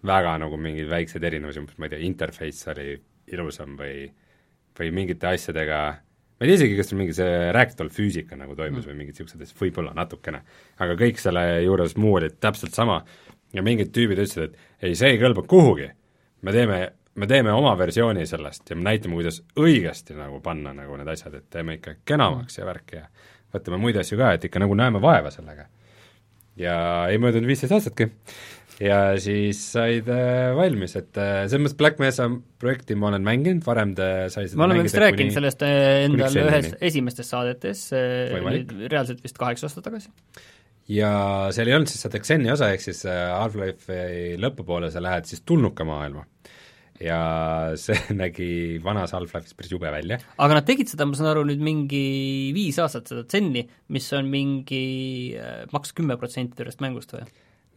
[0.05, 2.88] väga nagu mingeid väikseid erinevusi, ma ei tea, interface oli
[3.33, 4.11] ilusam või
[4.79, 8.83] või mingite asjadega, ma ei tea isegi, kas seal mingi see ragdoll füüsika nagu toimus
[8.83, 8.90] mm.
[8.90, 10.43] või mingid niisugused asjad, võib-olla natukene.
[10.83, 13.03] aga kõik selle juures muu oli täpselt sama
[13.55, 15.90] ja mingid tüübid ütlesid, et ei, see ei kõlba kuhugi.
[16.43, 16.81] me teeme,
[17.14, 21.38] me teeme oma versiooni sellest ja me näitame, kuidas õigesti nagu panna nagu need asjad,
[21.38, 23.07] et teeme ikka kenamaks ja värki ja
[23.55, 25.69] võtame muid asju ka, et ikka nagu näeme vaeva sellega.
[26.57, 26.75] ja
[27.11, 28.11] ei möödunud viisteist aastatki
[28.83, 32.27] ja siis said äh, valmis, et äh, selles mõttes Black Mesa
[32.62, 36.05] projekti ma olen mänginud, varem te sai seda me oleme vist rääkinud kuni- sellest äh,
[36.09, 37.87] endal ühes esimestes saadetes,
[38.35, 38.75] Võimalik.
[38.90, 40.11] reaalselt vist kaheksa aastat tagasi.
[40.90, 41.12] ja
[41.55, 45.45] seal ei olnud siis seda Xeni osa, ehk siis äh, Half-Life'i lõpupoole sa lähed siis
[45.47, 46.27] tulnuka maailma.
[47.05, 47.21] Ja
[47.85, 48.49] see nägi
[48.85, 50.19] vanas Half-Life'is päris jube välja.
[50.38, 52.05] aga nad tegid seda, ma saan aru, nüüd mingi
[52.57, 54.85] viis aastat, seda Zenni, mis on mingi
[55.38, 57.29] äh, maks kümme protsenti tervest mängust või?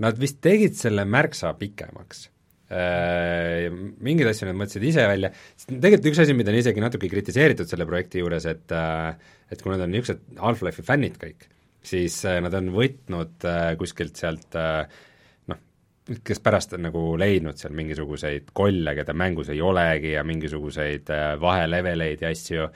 [0.03, 2.27] Nad vist tegid selle märksa pikemaks.
[2.67, 5.29] Mingeid asju nad mõtlesid ise välja,
[5.63, 9.15] tegelikult üks asi, mida on isegi natuke kritiseeritud selle projekti juures, et äh,
[9.51, 11.47] et kui nad on niisugused Half-Life'i fännid kõik,
[11.85, 14.83] siis äh, nad on võtnud äh, kuskilt sealt äh,
[16.07, 21.29] kes pärast on nagu leidnud seal mingisuguseid kolle, keda mängus ei olegi ja mingisuguseid äh,
[21.41, 22.67] vaheleveleid ja asju,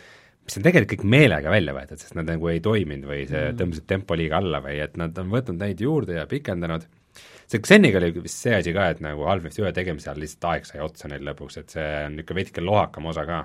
[0.46, 3.60] mis on tegelikult kõik meelega välja võetud, sest nad nagu ei toiminud või see mm.
[3.62, 6.88] tõmbasid tempo liiga alla või et nad on võtnud neid juurde ja pikendanud,
[7.52, 10.68] see Xeniga oli vist see asi ka, et nagu Half-Life ühe tegemise ajal lihtsalt aeg
[10.68, 13.42] sai otsa neil lõpuks, et see on niisugune veidike lohakam osa ka.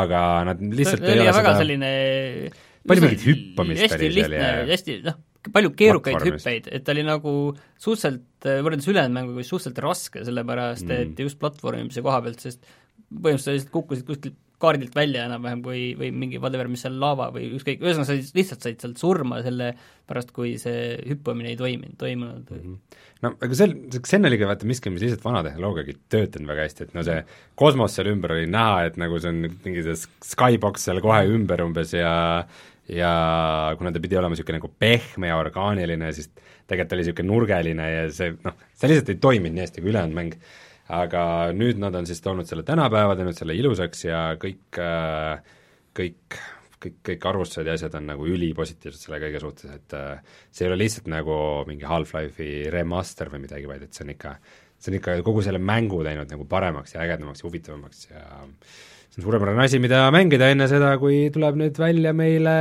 [0.00, 1.94] aga nad lihtsalt see ei ole väga seda selline
[2.88, 7.32] Palju mingit hüppamist hästi lihtne hästi noh, palju keerukaid hüppeid, et ta oli nagu
[7.80, 11.12] suhteliselt, võrreldes ülejäänud mänguga, suhteliselt raske, sellepärast Mm.
[11.14, 12.64] et just platvormimise koha pealt, sest
[13.10, 17.30] põhimõtteliselt sa lihtsalt kukkusid kuskilt kaardilt välja enam-vähem või, või mingi whatever, mis seal laava
[17.32, 19.70] või ükskõik, ühesõnaga sa lihtsalt said sealt surma selle
[20.10, 22.60] pärast, kui see hüppamine ei toiminud, toimunud mm.
[22.60, 22.98] -hmm.
[23.24, 26.66] no aga sel, see Xen oligi vaata miski, mis lihtsalt vana tehnoloogiaga ei töötanud väga
[26.68, 27.22] hästi, et no see
[27.62, 29.96] kosmos seal ümber oli näha, et nagu see on mingi see
[30.34, 32.12] skybox seal kohe ümber umbes ja
[32.90, 33.12] ja
[33.78, 36.30] kuna ta pidi olema niisugune nagu pehme ja orgaaniline, siis
[36.66, 40.18] tegelikult oli niisugune nurgeline ja see noh, see lihtsalt ei toiminud nii hästi kui ülejäänud
[40.18, 40.36] mäng.
[40.90, 41.22] aga
[41.54, 45.38] nüüd nad on siis toonud selle tänapäeva, teinud selle ilusaks ja kõik äh,
[45.96, 46.38] kõik,
[46.82, 50.70] kõik, kõik arvustused ja asjad on nagu ülipositiivsed selle kõige suhtes, et äh, see ei
[50.72, 51.36] ole lihtsalt nagu
[51.68, 54.36] mingi Half-Life'i remaster või midagi, vaid et see on ikka,
[54.78, 58.24] see on ikka kogu selle mängu teinud nagu paremaks ja ägedamaks ja huvitavamaks ja
[59.10, 62.52] see on suurepärane asi, mida mängida enne seda, kui tuleb nüüd välja meile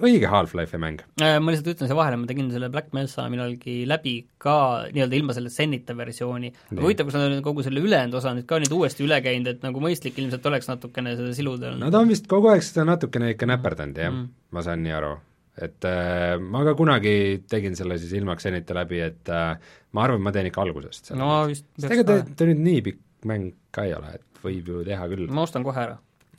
[0.00, 1.02] õige Half-Life'i mäng.
[1.20, 4.54] Äh, ma lihtsalt ütlen siia vahele, ma tegin selle Black Mesa millalgi läbi ka
[4.94, 6.52] nii-öelda ilma selle Zenita versiooni.
[6.72, 9.52] aga huvitav, kus nad on kogu selle ülejäänud osa nüüd ka nüüd uuesti üle käinud,
[9.52, 12.86] et nagu mõistlik ilmselt oleks natukene seda siluda no ta on vist kogu aeg seda
[12.88, 14.28] natukene ikka näperdanud, jah Mm.
[14.56, 15.12] ma saan nii aru.
[15.60, 19.58] et äh, ma ka kunagi tegin selle siis ilma Xenita läbi, et äh,
[19.92, 23.00] ma arvan, ma teen ikka algusest no vist sest ega ta, ta nüüd nii pikk
[23.28, 25.26] mäng ka ei ole, et võib ju teha küll.
[25.34, 25.96] ma ostan kohe ära.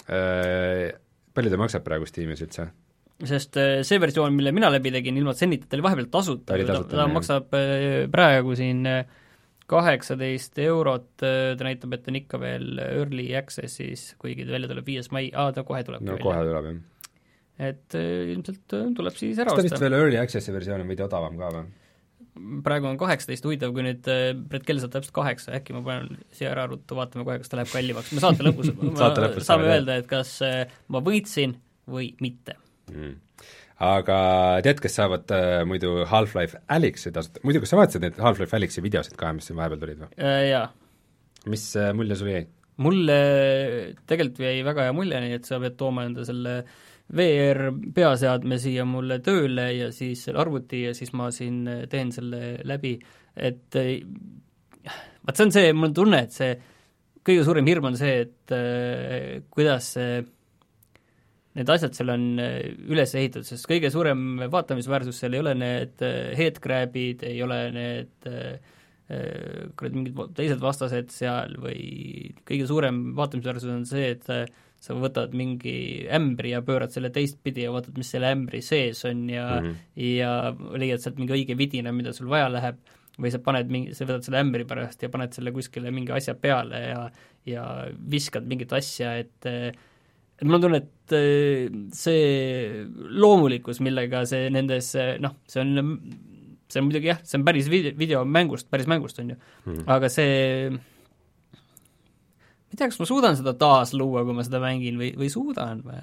[0.10, 2.70] Palju ta maksab praegu Steamis üldse?
[3.28, 6.68] sest äh, see versioon, mille mina läbi tegin ilma Zenita, ta oli vahepeal tasuta, Ta
[6.70, 9.02] ta, ta maksab äh, praegu siin äh,
[9.70, 15.12] kaheksateist eurot, ta näitab, et on ikka veel early access'is, kuigi ta välja tuleb viies
[15.14, 16.26] mai, aa, ta kohe tuleb no välja.
[16.26, 17.12] kohe tuleb, jah.
[17.70, 19.86] et äh, ilmselt äh, tuleb siis ära kas ta vist osta.
[19.86, 21.68] veel Early Access'i versioon on veidi odavam ka või?
[22.66, 26.20] Praegu on kaheksateist, huvitav, kui nüüd äh, Brett Kell saab täpselt kaheksa, äkki ma panen
[26.36, 28.72] siia ära ruttu, vaatame kohe, kas ta läheb kallimaks, me saate lõpus
[29.02, 30.62] Saate lõpus saame öelda, et kas äh,
[30.94, 31.58] ma võitsin
[31.90, 32.56] või mitte.
[32.92, 33.16] mm.
[33.90, 34.20] aga
[34.66, 38.86] tead, kes saavad äh, muidu Half-Life Alyxi tasuta, muidu kas sa vaatasid neid Half-Life Alyxi
[38.86, 40.14] videosid ka, mis siin vahepeal tulid või?
[40.18, 40.68] Äh, Jaa,
[41.50, 42.46] mis äh, mulje sul jäi?
[42.80, 43.16] mulle
[44.08, 48.86] tegelikult jäi väga hea mulje, nii et sa pead tooma enda selle VR peaseadme siia
[48.86, 52.96] mulle tööle ja siis selle arvuti ja siis ma siin teen selle läbi,
[53.36, 53.78] et
[55.26, 56.52] vaat see on see, mul on tunne, et see
[57.26, 60.20] kõige suurem hirm on see, et äh, kuidas see
[61.58, 66.04] need asjad seal on üles ehitatud, sest kõige suurem vaatamisväärsus seal ei ole need
[66.38, 68.28] headcrab'id, ei ole need
[69.10, 74.30] kuradi mingid teised vastased seal või kõige suurem vaatamisväärsus on see, et
[74.80, 79.26] sa võtad mingi ämbri ja pöörad selle teistpidi ja vaatad, mis selle ämbri sees on
[79.30, 79.76] ja mm -hmm.
[80.06, 80.32] ja
[80.80, 82.80] leiad sealt mingi õige vidina, mida sul vaja läheb,
[83.20, 86.36] või sa paned mingi, sa võtad selle ämbri pärast ja paned selle kuskile mingi asja
[86.36, 87.12] peale ja
[87.46, 87.66] ja
[88.12, 91.16] viskad mingit asja, et et mul on tunne, et
[91.96, 96.00] see loomulikkus, millega see nendes noh, see on
[96.70, 100.10] see on muidugi jah, see on päris video, videomängust, päris mängust, on ju hmm., aga
[100.14, 100.70] see
[102.80, 106.02] ei tea, kas ma suudan seda taasluua, kui ma seda mängin või, või suudan või?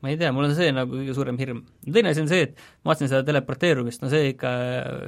[0.00, 1.64] ma ei tea, mul on see nagu kõige suurem hirm.
[1.84, 4.52] teine asi on see, et ma vaatasin seda teleporteerumist, no see ikka,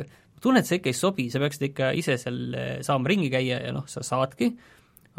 [0.04, 2.42] ma tunnen, et see ikka ei sobi, sa peaksid ikka ise seal
[2.84, 4.50] saama ringi käia ja noh, sa saadki,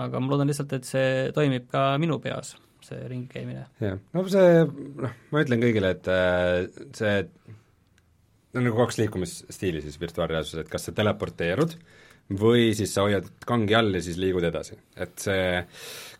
[0.03, 2.53] aga ma loodan lihtsalt, et see toimib ka minu peas,
[2.85, 3.65] see ringi käimine.
[3.81, 4.61] jah, no see,
[5.01, 7.17] noh, ma ütlen kõigile, et äh, see
[8.53, 11.73] on nagu kaks liikumisstiili siis virtuaalreaalsuses, et kas sa teleporteerud
[12.31, 14.77] või siis sa hoiad kangi all ja siis liigud edasi.
[14.95, 15.63] et see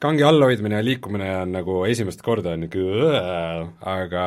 [0.03, 3.21] kangi all hoidmine ja liikumine on nagu esimest korda on niisugune
[3.87, 4.25] aga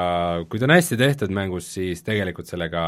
[0.48, 2.84] kui ta on hästi tehtud mängus, siis tegelikult sellega,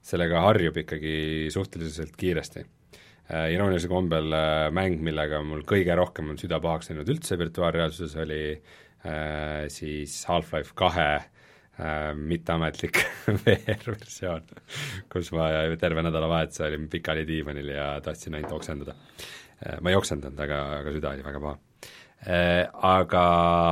[0.00, 6.40] sellega harjub ikkagi suhteliselt kiiresti äh, iroonilisel kombel äh, mäng, millega mul kõige rohkem on
[6.40, 11.12] süda pahaks läinud üldse virtuaalreaalsuses, oli äh, siis Half-Life kahe
[11.78, 13.02] äh, mitteametlik
[13.44, 14.46] VR-versioon,
[15.12, 15.50] kus ma
[15.80, 19.80] terve nädalavahetuse olin pikali diivanil ja tahtsin ainult oksendada äh,.
[19.80, 21.58] ma ei oksendanud, aga, aga süda oli väga paha
[22.26, 22.68] äh,.
[22.90, 23.24] Aga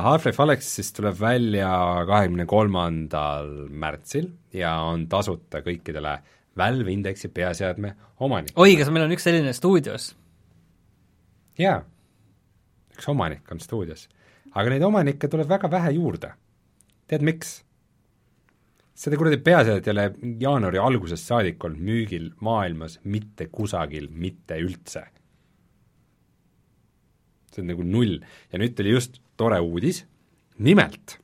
[0.07, 1.71] Half-Life Alyx siis tuleb välja
[2.09, 6.19] kahekümne kolmandal märtsil ja on tasuta kõikidele
[6.57, 8.57] Valve Indexi peaseadme omanikele.
[8.59, 10.11] oi, kas meil on üks selline stuudios?
[11.59, 11.79] jaa,
[12.95, 14.07] üks omanik on stuudios.
[14.51, 16.33] aga neid omanikke tuleb väga vähe juurde.
[17.07, 17.59] tead miks?
[18.99, 20.05] Seda kuradi peaasjad ole
[20.41, 25.05] jaanuari algusest saadik olnud müügil maailmas mitte kusagil, mitte üldse.
[27.49, 28.19] see on nagu null.
[28.51, 30.03] Ja nüüd tuli just tore uudis,
[30.61, 31.17] nimelt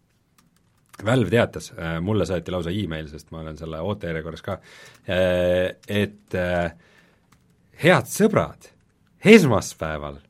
[1.05, 4.53] Valve teatas, äh, mulle saeti lausa email, sest ma olen selle ootejärjekorras ka,
[5.11, 6.71] äh, et äh,
[7.83, 8.69] head sõbrad,
[9.19, 10.21] esmaspäeval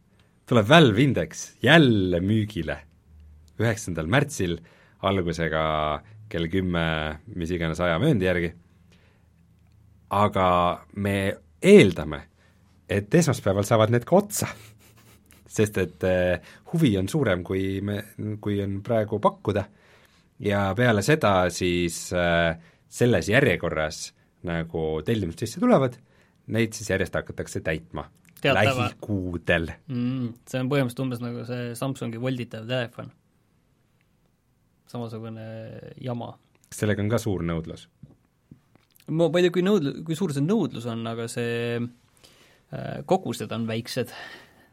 [0.50, 2.80] tuleb Valve Index jälle müügile,
[3.62, 4.58] üheksandal märtsil,
[5.06, 5.62] algusega
[6.36, 6.86] kell kümme,
[7.36, 8.52] mis iganes aja mööndi järgi,
[10.16, 10.48] aga
[11.00, 11.18] me
[11.66, 12.22] eeldame,
[12.92, 14.50] et esmaspäeval saavad need ka otsa.
[15.56, 18.02] Sest et äh, huvi on suurem, kui me,
[18.44, 19.64] kui on praegu pakkuda.
[20.44, 22.58] Ja peale seda siis äh,
[22.92, 24.10] selles järjekorras
[24.46, 25.96] nagu tellimused sisse tulevad,
[26.52, 28.10] neid siis järjest hakatakse täitma.
[28.46, 29.72] Lähikuudel.
[29.90, 30.34] Mm,.
[30.46, 33.08] See on põhimõtteliselt umbes nagu see Samsungi volditav telefon
[34.96, 35.46] samasugune
[36.02, 36.34] jama.
[36.70, 37.88] kas sellega on ka suur nõudlus?
[39.08, 43.52] ma ma ei tea, kui nõudl-, kui suur see nõudlus on, aga see äh, kogused
[43.56, 44.16] on väiksed.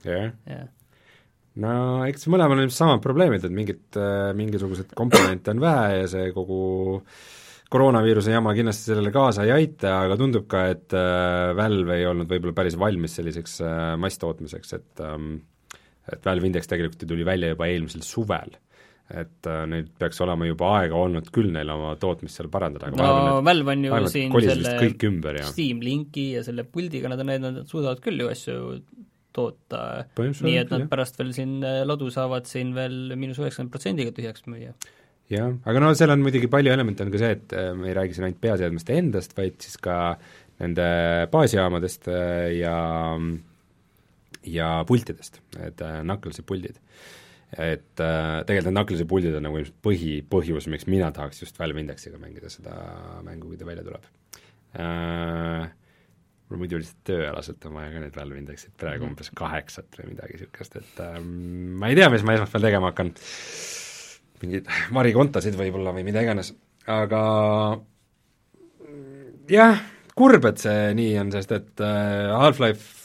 [0.06, 0.38] jah yeah.
[0.48, 0.70] yeah.?
[1.62, 1.74] no
[2.08, 6.32] eks mõlemal on ilmselt samad probleemid, et mingit äh,, mingisugused komponente on vähe ja see
[6.36, 6.62] kogu
[7.72, 12.28] koroonaviiruse jama kindlasti sellele kaasa ei aita, aga tundub ka, et äh, Valve ei olnud
[12.28, 15.32] võib-olla päris valmis selliseks äh, masstootmiseks, et ähm,
[16.12, 18.56] et Valve Index tegelikult ju tuli välja juba eelmisel suvel
[19.12, 23.08] et äh, neil peaks olema juba aega olnud küll neil oma tootmist seal parandada, aga
[23.28, 27.20] no Valve on ju siin selle kõik ümber ja Steam Linki ja selle puldiga nad
[27.20, 28.56] on näidanud, et nad suudavad küll ju asju
[29.36, 29.82] toota,
[30.16, 30.88] nii et nad jah.
[30.90, 34.74] pärast veel siin äh, ladu saavad siin veel miinus üheksakümmend protsendiga tühjaks müüa.
[35.32, 37.96] jah, aga no seal on muidugi palju elemente, on ka see, et äh, me ei
[37.98, 39.98] räägi siin ainult peaseadmeste endast, vaid siis ka
[40.62, 40.86] nende
[41.32, 42.08] baasjaamadest
[42.58, 42.76] ja
[44.42, 46.80] ja pultidest, need knucklesid puldid
[47.52, 51.58] et äh, tegelikult need Knuckles'i puldid on nagu ilmselt põhi, põhjus, miks mina tahaks just
[51.60, 52.72] Valve Indexiga mängida seda
[53.26, 54.06] mängu, kui ta välja tuleb
[54.80, 55.68] äh,.
[56.48, 59.12] mul muidu lihtsalt tööalaselt on vaja ka neid Valve Indexit praegu mm.
[59.12, 63.12] umbes kaheksat või midagi niisugust, et äh, ma ei tea, mis ma esmaspäeval tegema hakkan,
[64.40, 66.54] mingeid varikontosid võib-olla või mida iganes,
[66.88, 67.22] aga
[69.52, 69.86] jah,
[70.16, 73.00] kurb, et see nii on, sest et äh, Half-Life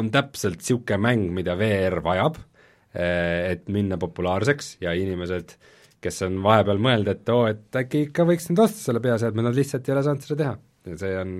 [0.00, 2.46] on täpselt niisugune mäng, mida VR vajab
[2.94, 5.54] et minna populaarseks ja inimesed,
[6.02, 9.56] kes on vahepeal mõelnud, et oo, et äkki ikka võiks nüüd osta selle peaseadme, nad
[9.56, 10.54] lihtsalt ei ole saanud seda teha.
[10.90, 11.32] ja see on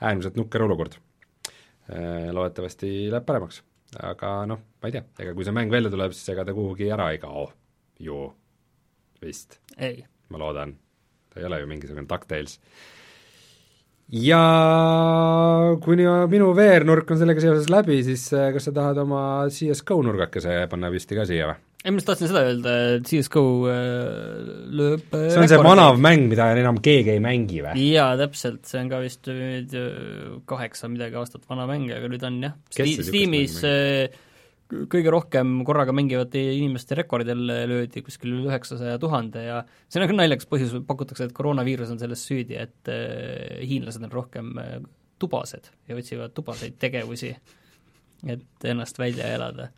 [0.00, 0.96] äärmiselt nukker olukord.
[1.90, 3.62] Eh, loodetavasti läheb paremaks.
[4.06, 6.92] aga noh, ma ei tea, ega kui see mäng välja tuleb, siis ega ta kuhugi
[6.94, 7.48] ära ei kao
[7.98, 8.20] ju
[9.20, 10.04] vist, ei.
[10.30, 10.76] ma loodan.
[11.30, 12.60] ta ei ole ju mingisugune DuckTales.
[14.10, 14.42] Ja
[15.84, 20.00] kuni minu VR-nurk on sellega seoses läbi, siis äh, kas sa tahad oma CS GO
[20.06, 21.58] nurgakese panna püsti ka siia või?
[21.80, 23.84] ei, ma just tahtsin seda öelda, et CSGO äh,
[24.80, 27.86] lööb see on see vanav mäng, mida enam keegi ei mängi või?
[27.94, 29.86] jaa, täpselt, see on ka vist äh,
[30.50, 34.18] kaheksa midagi aastat vana mäng, aga nüüd on jah, Steamis äh,
[34.70, 39.58] kõige rohkem korraga mängivate inimeste rekordil löödi kuskil üle üheksasaja tuhande ja
[39.88, 42.92] see on ka naljakas põhjus, pakutakse, et koroonaviirus on selles süüdi, et
[43.66, 44.54] hiinlased on rohkem
[45.20, 47.34] tubased ja otsivad tubaseid tegevusi,
[48.30, 49.70] et ennast välja elada.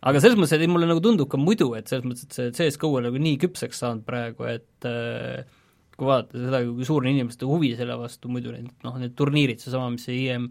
[0.00, 2.94] Aga selles mõttes, et mulle nagu tundub ka muidu, et selles mõttes, et see CS-GO
[2.96, 5.44] on nagu nii küpseks saanud praegu, et äh,
[5.92, 9.60] kui vaadata seda, kui suur on inimeste huvi selle vastu, muidu need noh, need turniirid,
[9.60, 10.48] seesama, mis see IM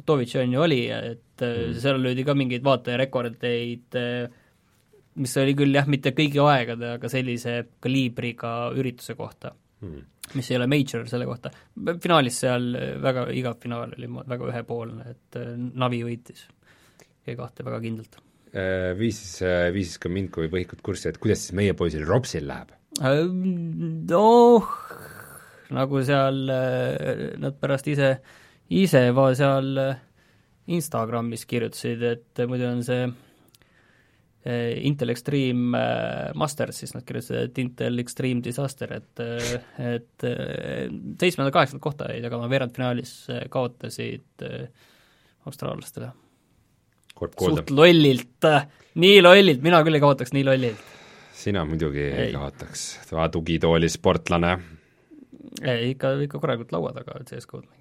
[0.00, 1.80] Kotovitš on ju oli, et äh, mm.
[1.82, 4.38] seal löödi ka mingeid vaatajarekordeid äh,,
[5.20, 9.52] mis oli küll jah, mitte kõigi aegade, aga sellise kaliibriga ürituse kohta
[9.84, 11.50] mm., mis ei ole major selle kohta.
[12.02, 12.72] finaalis seal
[13.02, 16.48] väga, igav finaal oli väga ühepoolne, et äh, Navi võitis
[17.26, 18.20] G2 väga kindlalt
[18.50, 22.48] Äh, viisis, äh, viisis ka mind kui põhikut kurssi, et kuidas siis meie poisil Ropsil
[22.48, 22.72] läheb?
[22.98, 23.22] Äh,
[24.10, 24.72] noh,
[25.70, 26.40] nagu seal
[27.38, 28.16] nad pärast ise,
[28.70, 29.74] ise va seal
[30.70, 33.08] Instagramis kirjutasid, et muidu on see
[34.86, 35.80] Intel Extreme
[36.38, 40.26] Masters, siis nad kirjutasid, et Intel Extreme Disaster, et et
[41.20, 43.14] seitsmenda-kaheksandat kohta jäid, aga veerandfinaalis
[43.52, 44.46] kaotasid
[45.44, 46.12] austraallastele
[47.28, 48.48] suht lollilt,
[49.00, 50.88] nii lollilt, mina küll ei kaotaks nii lollilt.
[51.40, 52.86] sina muidugi ei, ei kaotaks,
[53.32, 54.58] tugitooli sportlane.
[55.62, 57.79] ei, ikka, ikka korralikult laua taga CS-GO-d mängin.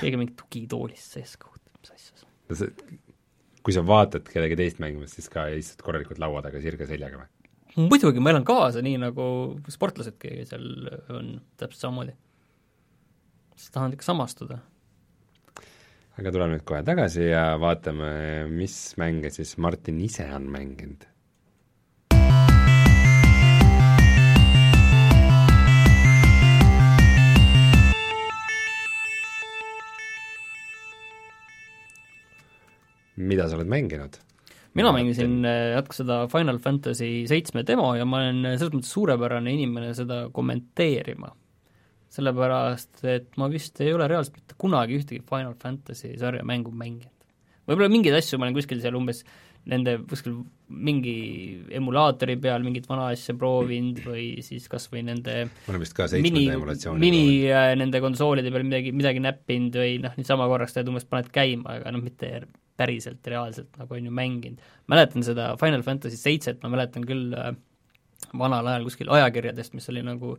[0.00, 2.74] Keegi mingit tugitoolist CS-GO-d, mis asja see on?
[3.64, 7.88] kui sa vaatad kedagi teist mängimas, siis ka istud korralikult laua taga sirge seljaga või?
[7.88, 9.24] muidugi, ma elan kaasa, nii nagu
[9.72, 10.68] sportlasedki seal
[11.14, 12.14] on täpselt samamoodi.
[13.56, 14.60] siis tahan ikka samastuda
[16.20, 18.10] aga tuleme nüüd kohe tagasi ja vaatame,
[18.52, 21.06] mis mänge siis Martin ise on mänginud.
[33.16, 34.18] Mida sa oled mänginud?
[34.74, 39.54] mina mängisin äh, natuke seda Final Fantasy seitsme demo ja ma olen selles mõttes suurepärane
[39.54, 41.30] inimene seda kommenteerima
[42.14, 47.10] sellepärast et ma vist ei ole reaalselt mitte kunagi ühtegi Final Fantasy sarja mängu mänginud.
[47.68, 49.24] võib-olla mingeid asju ma olen kuskil seal umbes
[49.70, 51.14] nende kuskil mingi
[51.78, 55.46] emulaatori peal mingit vana asja proovinud või siis kas või nende
[56.52, 61.08] emulatsiooni mini äh, nende konsoolide peal midagi, midagi näppinud või noh, niisama korraks tead, umbes
[61.08, 62.34] paned käima, aga noh, mitte
[62.80, 64.72] päriselt, reaalselt nagu on ju mänginud.
[64.90, 67.54] mäletan seda Final Fantasy seitset, ma mäletan küll äh,
[68.38, 70.34] vanal ajal kuskil ajakirjadest, mis oli nagu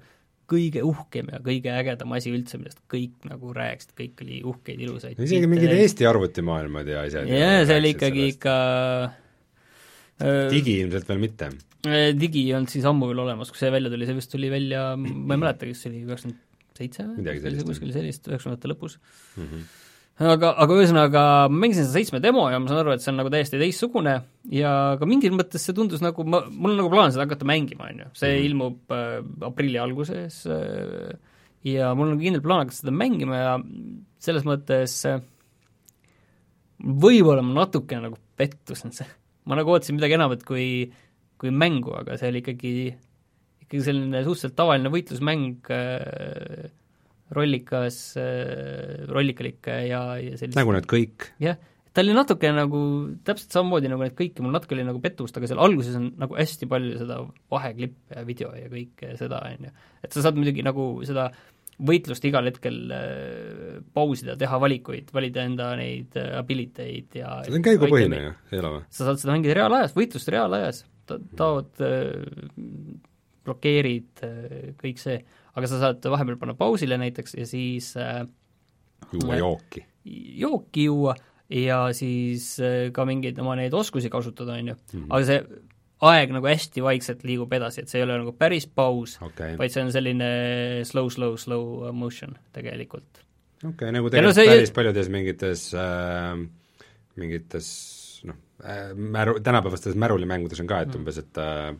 [0.49, 5.21] kõige uhkem ja kõige ägedam asi üldse, millest kõik nagu rääkisid, kõik oli uhkeid, ilusaid
[5.25, 8.57] isegi mingid Eesti arvutimaailmad ja asjad jaa, see oli ikkagi ikka
[10.21, 11.49] äh, digi ilmselt veel mitte?
[11.87, 14.51] Äh, digi ei olnud siis ammu veel olemas, kui see välja tuli, see vist tuli
[14.53, 16.43] välja, ma ei mäleta, kas see oli üheksakümmend
[16.75, 17.65] seitse või?
[17.71, 19.49] kuskil sellist, üheksakümnendate lõpus mm.
[19.49, 19.65] -hmm
[20.23, 23.19] aga, aga ühesõnaga, ma mängisin seda seitsme demo ja ma saan aru, et see on
[23.19, 24.15] nagu täiesti teistsugune
[24.55, 27.89] ja ka mingis mõttes see tundus nagu, ma, mul on nagu plaan seda hakata mängima,
[27.91, 28.45] on ju, see mm -hmm.
[28.49, 31.17] ilmub äh, aprilli alguses äh,
[31.67, 33.57] ja mul on kindel plaan hakata seda mängima ja
[34.19, 35.19] selles mõttes äh,
[36.79, 39.07] võib-olla ma natukene nagu pettusin, see,
[39.47, 40.93] ma nagu ootasin midagi enamat kui,
[41.37, 42.95] kui mängu, aga see oli ikkagi,
[43.67, 46.71] ikkagi selline suhteliselt tavaline võitlusmäng äh,
[47.33, 51.31] rollikas, äh, rollikalik ja, ja sellist nagu need kõik?
[51.41, 51.57] jah,
[51.95, 52.81] ta oli natuke nagu,
[53.25, 56.11] täpselt samamoodi nagu need kõik ja mul natuke oli nagu pettust, aga seal alguses on
[56.21, 57.19] nagu hästi palju seda
[57.53, 59.75] vaheklippe ja video ja kõike seda, on ju.
[60.05, 61.31] et sa saad muidugi nagu seda
[61.75, 67.57] võitlust igal hetkel äh, pausida, teha valikuid, valida enda neid äh, ability eid ja see
[67.57, 68.83] on käigupõhine ju, või?
[68.87, 72.13] sa saad seda mängida reaalajas, võitlust reaalajas, taod äh,,
[73.45, 74.23] blokeerid
[74.79, 75.19] kõik see
[75.55, 78.25] aga sa saad vahepeal panna pausile näiteks ja siis äh,
[79.13, 79.85] juua jooki.
[80.41, 81.15] jooki juua
[81.49, 85.07] ja siis äh, ka mingeid oma neid oskusi kasutada, on ju, mhm.
[85.09, 85.41] aga see
[86.05, 89.73] aeg nagu hästi vaikselt liigub edasi, et see ei ole nagu päris paus okay., vaid
[89.73, 90.29] see on selline
[90.87, 93.23] slow, slow, slow motion tegelikult.
[93.61, 94.49] okei okay,, nagu tegelikult no see...
[94.51, 96.33] päris paljudes mingites äh,
[97.21, 97.69] mingites
[98.27, 100.99] noh äh,, märu, tänapäevastes märulimängudes on ka, et mm.
[100.99, 101.71] umbes, et äh,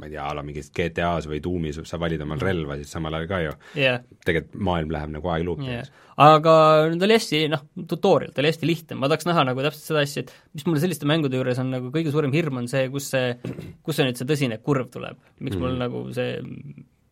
[0.00, 3.14] ma ei tea, a la mingis GTA-s või Doomis sa valid omal relva, siis samal
[3.18, 5.90] ajal ka ju jah tegelikult maailm läheb nagu aegluupi yeah..
[6.16, 6.54] aga
[6.96, 10.06] ta oli hästi, noh, tutorial, ta oli hästi lihtne, ma tahaks näha nagu täpselt seda
[10.06, 13.10] asja, et mis mulle selliste mängude juures on nagu kõige suurem hirm, on see, kus
[13.12, 13.36] see,
[13.84, 15.20] kus see nüüd see tõsine kurv tuleb.
[15.40, 15.78] miks mul Mhm.
[15.84, 16.40] nagu see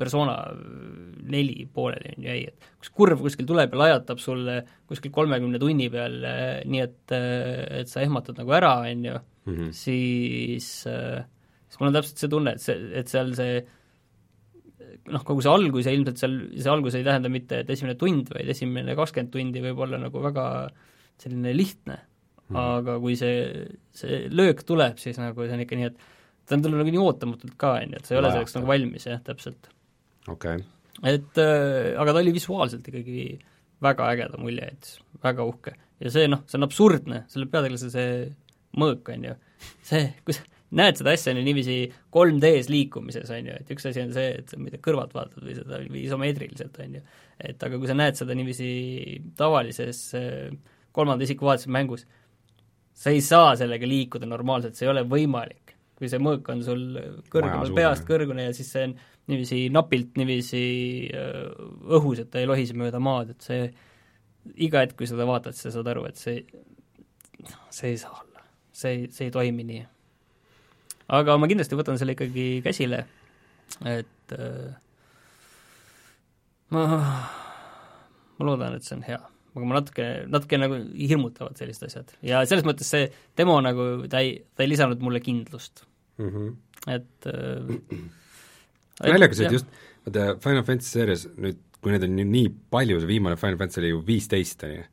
[0.00, 0.36] persona
[1.28, 5.90] neli pooleli on jäi, et kus kurv kuskil tuleb ja lajatab sulle kuskil kolmekümne tunni
[5.92, 6.16] peal,
[6.64, 9.58] nii et, et sa ehmatad nagu ära, on ju, mm.
[9.58, 9.72] -hmm.
[11.70, 13.60] Siis, mul on täpselt see tunne, et see, et seal see
[15.14, 18.30] noh, kogu see algus ja ilmselt seal, see algus ei tähenda mitte, et esimene tund,
[18.34, 20.46] vaid esimene kakskümmend tundi võib olla nagu väga
[21.20, 21.98] selline lihtne
[22.50, 26.56] mm., aga kui see, see löök tuleb, siis nagu see on ikka nii, et ta
[26.56, 29.06] on tulnud nagu nii ootamatult ka, on ju, et sa ei ole selleks nagu valmis,
[29.08, 29.70] jah, täpselt
[30.26, 30.66] okei okay.,
[31.06, 33.24] et äh, aga ta oli visuaalselt ikkagi
[33.80, 35.76] väga ägeda mulje jättis, väga uhke.
[36.02, 38.10] ja see noh, see on absurdne, selle peategelase see
[38.80, 39.36] mõõk, on ju,
[39.86, 40.44] see, kui sa
[40.78, 41.76] näed seda asja on ju niiviisi
[42.14, 45.80] 3D-s liikumises, on ju, et üks asi on see, et tea, kõrvalt vaatad või seda
[46.02, 47.02] isomeetriliselt, on ju,
[47.50, 48.70] et aga kui sa näed seda niiviisi
[49.38, 50.52] tavalises äh,
[50.94, 52.06] kolmanda isiku vaatuse mängus,
[53.00, 55.76] sa ei saa sellega liikuda normaalselt, see ei ole võimalik.
[56.00, 56.82] kui see mõõk on sul
[57.28, 58.94] kõrgemal peast kõrgune ja siis see on
[59.28, 60.62] niiviisi napilt niiviisi
[61.12, 61.42] äh,
[61.98, 63.66] õhus, et ta ei lohise mööda maad, et see
[64.64, 66.40] iga hetk, kui seda vaatad, sa saad aru, et see,
[67.68, 69.82] see ei saa olla, see ei, see ei toimi nii.
[71.10, 73.02] Aga ma kindlasti võtan selle ikkagi käsile,
[73.88, 74.70] et äh,
[76.74, 76.86] ma,
[78.38, 79.20] ma loodan, et see on hea.
[79.50, 83.08] aga ma natuke, natuke nagu hirmutavad sellised asjad ja selles mõttes see
[83.38, 85.82] demo nagu, ta ei, ta ei lisanud mulle kindlust,
[86.22, 86.30] mm.
[86.30, 86.52] -hmm.
[86.94, 89.74] et äh, naljakas, et just
[90.06, 93.82] vaata Final Fantasy seerias nüüd, kui neid on ju nii palju, see viimane Final Fantasy
[93.82, 94.84] oli ju viisteist, on ju,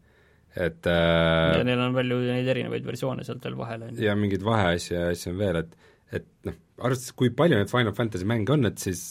[0.58, 4.08] et ja äh, neil on palju neid erinevaid versioone sealt veel vahel, on ju.
[4.08, 5.78] ja mingeid vaheasju ja asju on veel, et
[6.16, 9.02] et noh, arvestades, kui palju neid Final Fantasy mänge on, et siis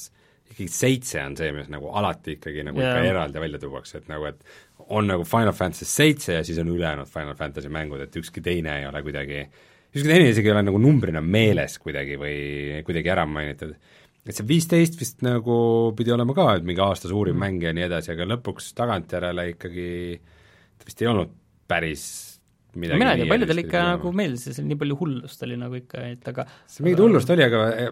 [0.46, 2.94] ikkagi seitse on see, mis nagu alati ikkagi nagu Jaa.
[2.94, 4.42] ikka eraldi välja tuuakse, et nagu et
[4.94, 8.78] on nagu Final Fantasy seitse ja siis on ülejäänud Final Fantasy mängud, et ükski teine
[8.80, 9.42] ei ole kuidagi
[9.96, 12.38] ükski teine isegi ei ole nagu numbrina meeles kuidagi või
[12.86, 13.74] kuidagi ära mainitud.
[14.26, 17.44] et see viisteist vist nagu pidi olema ka, et mingi aasta suurim mm.
[17.44, 19.90] mäng ja nii edasi, aga lõpuks tagantjärele ikkagi
[20.78, 21.34] ta vist ei olnud
[21.66, 22.06] päris
[22.82, 25.78] midagi mina ei tea, erilist ikka nagu meeldis ja seal nii palju hullust oli nagu
[25.78, 27.90] ikka, et aga see mingit hullust oli, aga eh,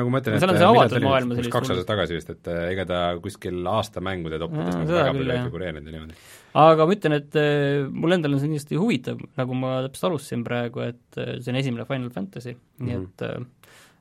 [0.00, 2.34] nagu ma ütlen, No seal on et see avatud Umbes sellist kaks aastat tagasi vist,
[2.36, 6.18] et eh, ega ta kuskil aasta mängude toppides nagu väga palju ei figureerinud ja niimoodi.
[6.64, 10.44] aga ma ütlen, et eh, mul endal on see kindlasti huvitav, nagu ma täpselt alustasin
[10.46, 12.86] praegu, et eh, see on esimene Final Fantasy mm, -hmm.
[12.86, 13.08] nii Mhm.
[13.08, 13.48] et eh,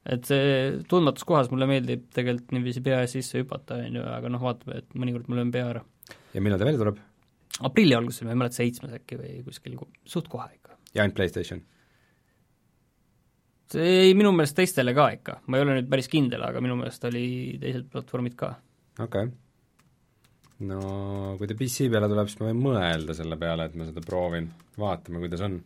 [0.10, 4.32] et see tundmatus kohas mulle meeldib tegelikult niiviisi pea ees sisse hüpata, on ju, aga
[4.32, 5.84] noh, vaatame, et mõnikord mul on pea ära.
[6.34, 7.02] ja millal ta välja tuleb?
[7.68, 10.78] Aprilli alguses, ma ei mäleta, seitsmes äkki või kuskil ku- suht kohe ikka.
[10.95, 11.62] ja ainult PlayStation?
[13.74, 16.78] see ei, minu meelest teistele ka ikka, ma ei ole nüüd päris kindel, aga minu
[16.80, 17.28] meelest oli
[17.62, 18.53] teised platvormid ka.
[18.97, 19.30] okei okay.
[20.70, 20.80] no
[21.39, 24.49] kui ta PC peale tuleb, siis ma võin mõelda selle peale, et ma seda proovin,
[24.80, 25.62] vaatame, kuidas on.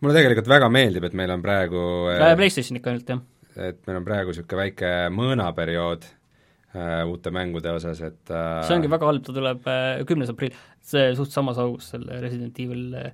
[0.00, 1.84] mulle tegelikult väga meeldib, et meil on praegu
[2.16, 3.22] Äh, PlayStation ikka ainult, jah.
[3.68, 8.92] et meil on praegu niisugune väike mõõnaperiood äh, uute mängude osas, et äh, see ongi
[8.92, 9.68] väga halb, ta tuleb
[10.08, 10.56] kümnes aprill,
[10.86, 13.12] see suht samas augus selle Resident Evil äh,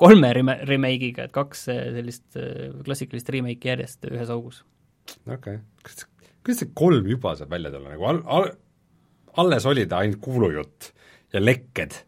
[0.00, 4.62] kolme rem-, remake'iga, et kaks äh, sellist äh, klassikalist remake'i järjest ühes augus.
[5.26, 6.06] okei okay., kuidas,
[6.44, 8.54] kuidas see kolm juba saab välja tulla, nagu al-, al-,
[9.44, 10.92] alles oli ta ainult kuulujutt
[11.34, 12.00] ja lekked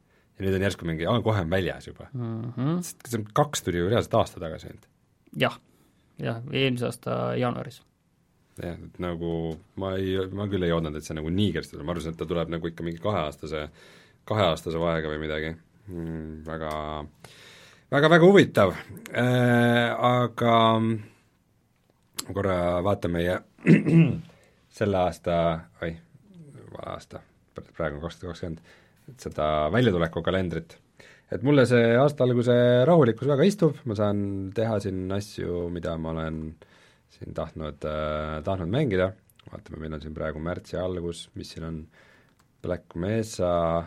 [0.43, 2.53] ja nüüd on järsku mingi, kohe on väljas juba mm.
[2.57, 3.29] -hmm.
[3.33, 4.89] kaks tuli ju reaalselt aasta tagasi ainult.
[5.37, 5.59] jah,
[6.19, 7.83] jah, eelmise aasta jaanuaris.
[8.63, 11.87] jah, et nagu ma ei, ma küll ei oodanud, et see nagu nii kersti tuleb,
[11.87, 13.69] ma arvasin, et ta tuleb nagu ikka mingi kaheaastase,
[14.29, 15.55] kaheaastase vahega või midagi.
[15.91, 16.73] Mm,, väga
[17.93, 18.75] väga, väga huvitav.
[19.13, 20.57] Äh,, aga
[22.33, 23.39] korra vaatan meie
[24.79, 25.37] selle aasta,
[25.83, 25.93] oi,
[26.73, 27.21] vale aasta,
[27.77, 28.63] praegu on kaks tuhat kakskümmend,
[29.13, 30.79] et seda väljatuleku kalendrit.
[31.33, 32.55] et mulle see aasta alguse
[32.89, 36.45] rahulikkus väga istub, ma saan teha siin asju, mida ma olen
[37.13, 39.13] siin tahtnud äh,, tahtnud mängida,
[39.51, 41.83] vaatame, meil on siin praegu märtsi algus, mis siin on,
[42.63, 43.83] Black Mesa,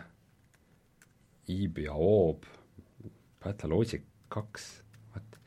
[1.52, 2.46] Iibi ja Hoob,
[3.44, 4.66] Battlelogic kaks,
[5.14, 5.38] vot.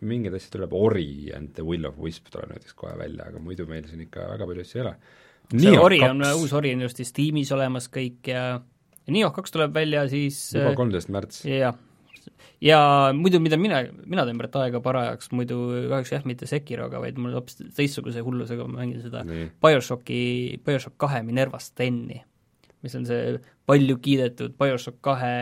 [0.00, 3.68] Mingeid asju tuleb, Ori and the Will of Wisp tuleb näiteks kohe välja, aga muidu
[3.70, 4.96] meil siin ikka väga palju asju ei ole.
[5.60, 8.44] see Ori on, uus Ori on ilusti Steamis olemas kõik ja
[9.10, 11.44] Nioh kaks tuleb välja siis juba kolmteist märts.
[11.48, 11.76] jah,
[12.62, 12.80] ja
[13.16, 15.60] muidu, mida mina, mina teen praegu aega parajaks, muidu
[15.90, 20.20] kahjuks jah, mitte Sekiroga, vaid mul hoopis teistsuguse hullusega ma mängin seda nii, BioShocki,
[20.66, 22.20] BioShock kahe Minervast Tenni,
[22.84, 25.32] mis on see palju kiidetud BioShock kahe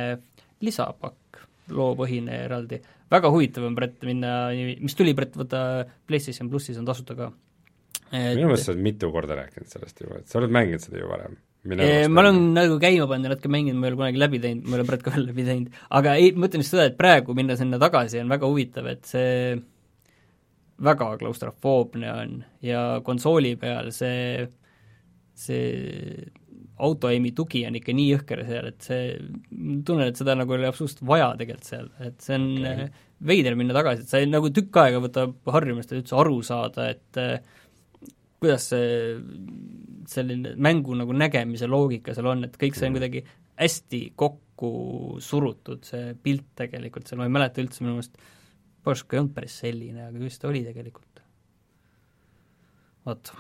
[0.65, 1.43] lisapakk,
[1.75, 2.81] loopõhine eraldi.
[3.11, 4.51] väga huvitav on Brett minna,
[4.83, 5.61] mis tuli Brett võtta
[6.09, 7.29] PlayStation plussis on tasuta ka.
[8.13, 11.09] minu meelest sa oled mitu korda rääkinud sellest juba, et sa oled mänginud seda ju
[11.11, 11.39] varem.
[11.69, 14.77] ma olen nagu käima pannud ja natuke mänginud, ma ei ole kunagi läbi teinud, ma
[14.77, 17.37] ei ole praegu ka veel läbi teinud, aga ei, ma ütlen just seda, et praegu
[17.39, 19.59] minna sinna tagasi on väga huvitav, et see
[20.83, 24.47] väga klaustrofoobne on ja konsooli peal see,
[25.35, 26.29] see
[26.85, 29.05] autoaimi tugi on ikka nii jõhker seal, et see,
[29.87, 32.89] tunnen, et seda nagu oli absoluutselt vaja tegelikult seal, et see on okay.
[33.31, 37.21] veider minna tagasi, et see nagu tükk aega võtab harjumist, et üldse aru saada, et
[37.21, 37.57] äh,
[38.39, 39.19] kuidas see
[40.09, 43.25] selline mängu nagu nägemise loogika seal on, et kõik see on kuidagi
[43.59, 44.73] hästi kokku
[45.25, 48.21] surutud, see pilt tegelikult seal, ma ei mäleta üldse, minu meelest
[48.87, 51.25] Porsche ei olnud päris selline, aga kuidas ta oli tegelikult?
[53.09, 53.33] vot.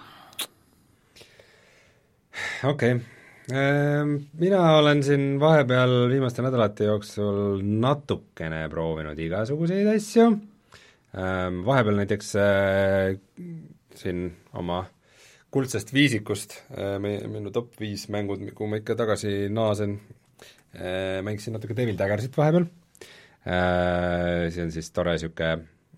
[2.64, 3.17] okei okay
[3.48, 10.26] mina olen siin vahepeal viimaste nädalate jooksul natukene proovinud igasuguseid asju,
[11.16, 13.14] ehm, vahepeal näiteks äh,
[13.96, 14.82] siin oma
[15.50, 19.96] kuldsest viisikust äh,, meie, minu top viis mängud, kuhu ma ikka tagasi naasen
[20.76, 22.68] äh,, mängisin natuke Devil Daggersit vahepeal.
[23.48, 25.54] See on siis tore niisugune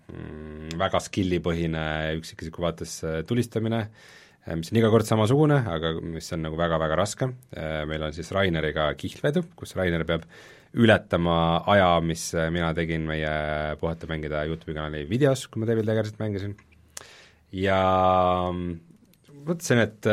[0.07, 1.81] mm, väga skillipõhine
[2.21, 2.93] üksikisiku vaates
[3.27, 3.81] tulistamine
[4.49, 8.31] mis on iga kord samasugune, aga mis on nagu väga-väga raske, äh, meil on siis
[8.33, 10.25] Raineriga kihlvedu, kus Rainer peab
[10.81, 11.35] ületama
[11.69, 13.33] aja, mis äh, mina tegin meie
[13.81, 16.55] Puhata mängida Youtube'i kanali videos, kui ma Devil Daggersit mängisin,
[17.53, 17.81] ja
[18.49, 18.73] mm,
[19.45, 20.09] mõtlesin, et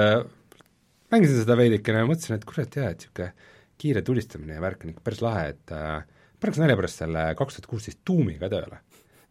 [1.14, 3.32] mängisin seda veidikene ja mõtlesin, et kurat jaa, et niisugune
[3.78, 6.02] kiire tulistamine ja värk on ikka päris lahe, et äh,
[6.42, 8.82] paneks nalja pärast selle kaks tuhat kuusteist Doomi ka tööle.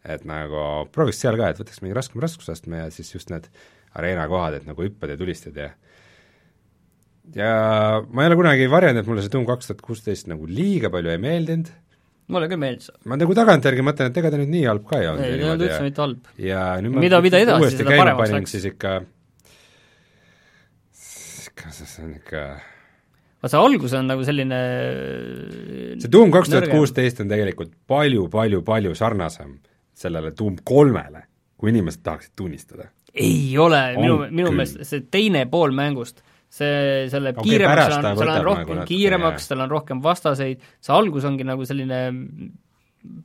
[0.08, 3.77] et nagu prooviks seal ka, et võtaks mingi raskema raskusastme ja siis just need äh,
[3.98, 5.72] areena kohad, et nagu hüppad ja tulistad ja
[7.36, 7.50] ja
[8.08, 11.12] ma ei ole kunagi varjanud, et mulle see Doom kaks tuhat kuusteist nagu liiga palju
[11.12, 11.68] ei meeldinud,
[12.32, 12.90] mulle ka meeldis.
[13.08, 15.26] ma nagu tagantjärgi mõtlen, et ega ta nüüd nii halb ka ei olnud.
[15.26, 16.32] ei, ta ei olnud üldse mitte halb.
[16.44, 18.56] ja nüüd mida, mida edasi, seda paremaks läks.
[18.56, 18.98] siis ikka,
[21.48, 22.44] ikka see on ikka
[23.38, 24.60] vaat see algus on nagu selline
[26.02, 29.58] see Doom kaks tuhat kuusteist on tegelikult palju-palju-palju sarnasem
[29.98, 31.24] sellele Doom kolmele,
[31.58, 37.34] kui inimesed tahaksid tunnistada ei ole, minu, minu meelest see teine pool mängust, see, selle
[37.34, 41.28] okay, kiiremaks, seal on, seal on rohkem nagu kiiremaks, seal on rohkem vastaseid, see algus
[41.28, 42.02] ongi nagu selline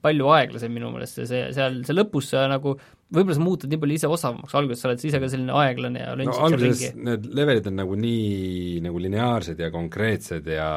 [0.03, 2.75] palju aeglasem minu meelest ja see, seal, see lõpus sa nagu,
[3.13, 6.13] võib-olla sa muutud nii palju ise osavamaks, alguses sa oled ise ka selline aeglane ja
[6.19, 10.69] no alguses need levelid on nagu nii nagu lineaarsed ja konkreetsed ja,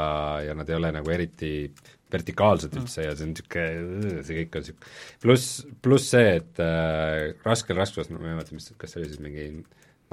[0.46, 1.95] ja nad ei ole nagu eriti vertikaalsed
[2.76, 2.84] mm.
[2.84, 4.94] üldse ja see on niisugune, see kõik on niisugune,
[5.24, 5.50] pluss,
[5.82, 9.48] pluss see, et äh, raskel raskusel, ma ei mäleta, mis, kas see oli siis mingi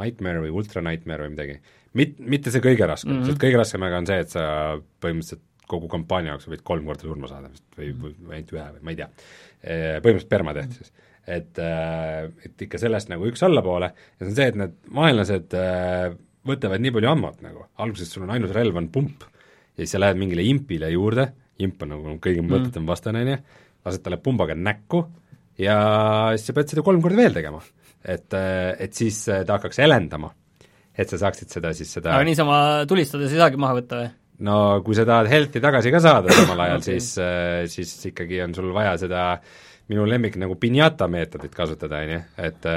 [0.01, 1.59] Nightmare või Ultra Nightmare või midagi,
[1.99, 3.33] mit-, mitte see kõige raskem mm, -hmm.
[3.33, 4.45] sest kõige raskem aga on see, et sa
[5.03, 8.83] põhimõtteliselt kogu kampaania jooksul võid kolm korda surma saada vist või, või ainult ühe või
[8.83, 9.09] ma ei tea.
[9.63, 10.91] Põhimõtteliselt permadeath siis.
[11.23, 15.55] et, äh, et ikka sellest nagu üks allapoole ja see on see, et need vaenlased
[15.55, 16.09] äh,
[16.43, 20.01] võtavad nii palju ammut nagu, alguses sul on ainus relv on pump ja siis sa
[20.03, 21.29] lähed mingile impile juurde
[21.61, 22.49] imp on nagu kõige mm.
[22.49, 23.37] mõttetum vastane, on ju,
[23.85, 25.03] lased talle pumbaga näkku
[25.61, 25.77] ja
[26.33, 27.61] siis sa pead seda kolm korda veel tegema.
[28.03, 30.33] et, et siis ta hakkaks helendama.
[30.97, 32.57] et sa saaksid seda siis seda aga niisama
[32.89, 34.11] tulistades ei saagi maha võtta või?
[34.49, 37.13] no kui sa tahad health'i tagasi ka saada samal ajal okay., siis,
[37.75, 39.27] siis ikkagi on sul vaja seda
[39.91, 42.67] minu lemmik nagu pinjata meetodit kasutada, on ju, et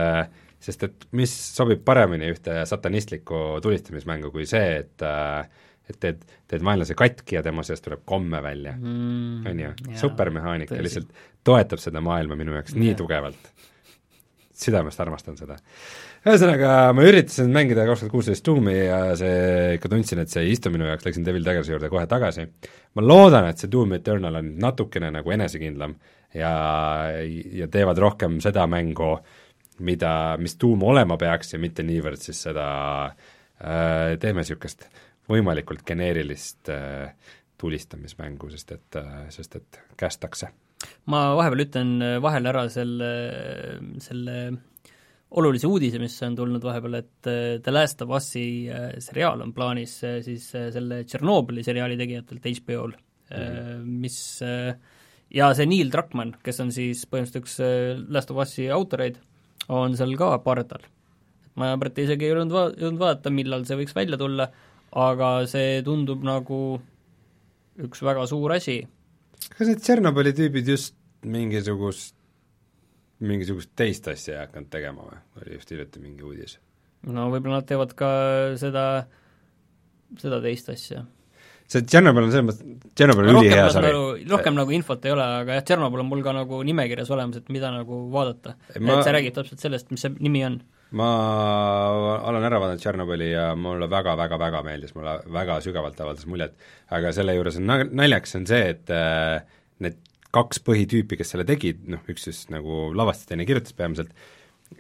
[0.67, 5.47] sest et mis sobib paremini ühte satanistlikku tulistamismängu kui see, et äh,
[5.91, 10.79] et teed, teed vaenlase katki ja tema seast tuleb komme välja mm,, on ju, supermehaanika
[10.83, 11.13] lihtsalt
[11.47, 13.53] toetab seda maailma minu jaoks nii tugevalt.
[14.57, 15.59] südamest armastan seda.
[16.27, 20.55] ühesõnaga, ma üritasin mängida kaks tuhat kuusteist Doomi ja see, ikka tundsin, et see ei
[20.57, 22.49] istu minu jaoks, läksin Devil Daggersi juurde kohe tagasi.
[22.97, 25.95] ma loodan, et see Doom Eternal on natukene nagu enesekindlam
[26.35, 26.53] ja,
[27.61, 29.15] ja teevad rohkem seda mängu,
[29.87, 32.69] mida, mis Doom olema peaks ja mitte niivõrd siis seda
[33.07, 34.89] äh, teeme niisugust
[35.31, 37.11] võimalikult geneerilist äh,
[37.61, 40.51] tulistamismängu, sest et äh,, sest et kästakse.
[41.11, 43.11] ma vahepeal ütlen äh, vahele ära selle,
[44.03, 44.37] selle
[45.37, 48.47] olulise uudise, mis on tulnud vahepeal, et äh, The Last of Us'i
[49.03, 53.89] seriaal on plaanis siis selle Tšernobõli seriaali tegijatelt HBO-l mm, -hmm.
[54.05, 54.21] mis
[55.35, 59.19] ja see Neil Druckmann, kes on siis põhimõtteliselt üks Last of Us'i autoreid,
[59.69, 60.85] on seal ka pardal.
[61.57, 64.51] ma praegu isegi ei jõudnud va-, jõudnud vaadata, millal see võiks välja tulla,
[64.97, 66.61] aga see tundub nagu
[67.85, 68.81] üks väga suur asi.
[69.53, 72.15] kas need Tšernobõli tüübid just mingisugust,
[73.21, 75.19] mingisugust teist asja ei hakanud tegema või?
[75.41, 76.57] oli just hiljuti mingi uudis.
[77.05, 78.09] no võib-olla nad teevad ka
[78.61, 78.87] seda,
[80.23, 81.05] seda teist asja
[81.67, 83.93] see Tšernobõl on selles mõttes, Tšernobõl on ülihea sari.
[84.31, 87.51] Rohkem nagu infot ei ole, aga jah, Tšernobõl on mul ka nagu nimekirjas olemas, et
[87.53, 88.97] mida nagu vaadata ma....
[88.97, 90.61] et see räägib täpselt sellest, mis see nimi on
[90.95, 91.09] ma
[92.29, 96.55] olen ära vaadanud Tšernobõli ja mulle väga-väga-väga meeldis, mulle väga sügavalt avaldas muljet,
[96.95, 99.43] aga selle juures on na-, naljakas on see, et äh,
[99.83, 99.99] need
[100.37, 104.15] kaks põhitüüpi, kes selle tegid, noh üks siis nagu lavastas, teine kirjutas peamiselt,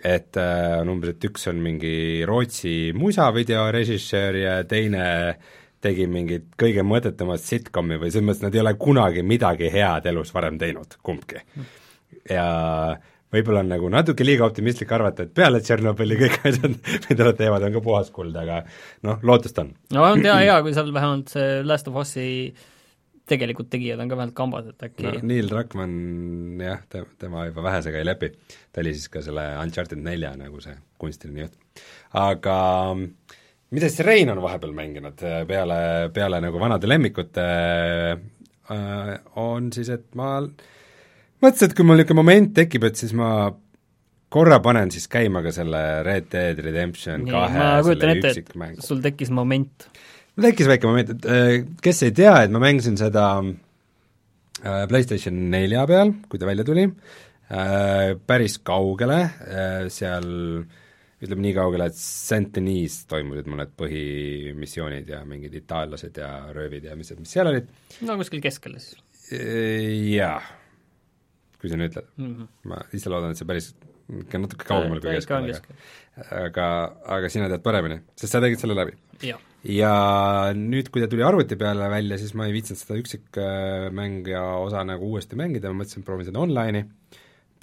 [0.06, 5.06] et äh, on umbes, et üks on mingi Rootsi musavideo režissöör ja teine
[5.82, 10.32] tegi mingit kõige mõttetumat sitcomi või selles mõttes nad ei ole kunagi midagi head elus
[10.34, 11.42] varem teinud, kumbki.
[12.30, 12.46] ja
[13.34, 17.66] võib-olla on nagu natuke liiga optimistlik arvata, et peale Tšernobõli kõik asjad, mida nad teevad,
[17.66, 18.62] on ka puhas kuld, aga
[19.06, 19.74] noh, lootust on.
[19.96, 22.26] no on hea, hea, kui seal vähemalt see Last of Us'i
[23.26, 27.64] tegelikult tegijad on ka vähemalt kambad, et äkki no, Neil Druckmann jah, te, tema juba
[27.66, 28.30] vähesega ei lepi.
[28.70, 31.58] ta oli siis ka selle Uncharted nelja nagu see kunstiline juht.
[32.22, 32.58] aga
[32.96, 35.80] mida siis Rein on vahepeal mänginud peale,
[36.14, 37.48] peale nagu vanade lemmikute
[38.70, 39.12] äh,
[39.42, 40.36] on siis, et ma
[41.44, 43.30] mõtlesin, et kui mul niisugune moment tekib, et siis ma
[44.32, 48.82] korra panen siis käima ka selle Red Dead Redemption kahe selle üksikmängu.
[48.84, 49.88] sul tekkis moment
[50.36, 55.38] mul tekkis väike moment, et äh, kes ei tea, et ma mängisin seda äh, PlayStation
[55.52, 56.84] nelja peal, kui ta välja tuli,
[57.48, 59.22] äh, päris kaugele,
[59.92, 60.28] seal
[61.16, 66.98] ütleme nii kaugele, et Saint-Denis toimusid mul need põhimissioonid ja mingid itaallased ja röövid ja
[66.98, 67.72] mis, mis seal olid.
[68.04, 69.00] no kuskil keskel siis?
[69.26, 70.36] Jaa,
[71.60, 72.32] kui sa nii ütled mm.
[72.32, 72.48] -hmm.
[72.70, 73.72] ma ise loodan, et see päris
[74.22, 75.50] ikka natuke kaugemal kui keskel,
[76.30, 76.68] aga
[77.16, 78.94] aga, sina tead paremini, sest sa tegid selle läbi.
[79.66, 79.92] ja
[80.54, 85.10] nüüd, kui ta tuli arvuti peale välja, siis ma ei viitsinud seda üksikmängija osa nagu
[85.10, 86.86] uuesti mängida, ma mõtlesin, proovin seda online'i,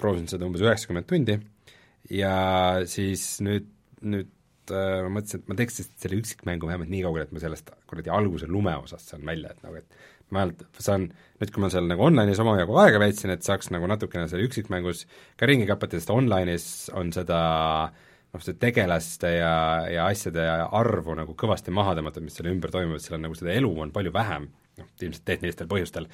[0.00, 1.38] proovisin seda umbes üheksakümmend tundi
[2.12, 2.34] ja
[2.90, 3.68] siis nüüd,
[4.04, 7.72] nüüd äh, ma mõtlesin, et ma teeks selle üksikmängu vähemalt nii kaugele, et ma sellest
[7.90, 10.02] kuradi alguse lumeosast saan välja, et nagu et
[10.34, 11.06] ma ainult saan,
[11.40, 15.04] nüüd kui ma seal nagu online'is omajagu aega veetsin, et saaks nagu natukene seal üksikmängus
[15.40, 16.66] ka ringi käpata, sest online'is
[16.98, 17.40] on seda
[18.34, 19.54] noh, see tegelaste ja,
[19.90, 23.38] ja asjade arvu nagu kõvasti maha tõmmatud, mis selle ümber toimub, et seal on nagu
[23.38, 24.48] seda elu on palju vähem,
[24.80, 26.08] noh, ilmselt tehnilistel põhjustel,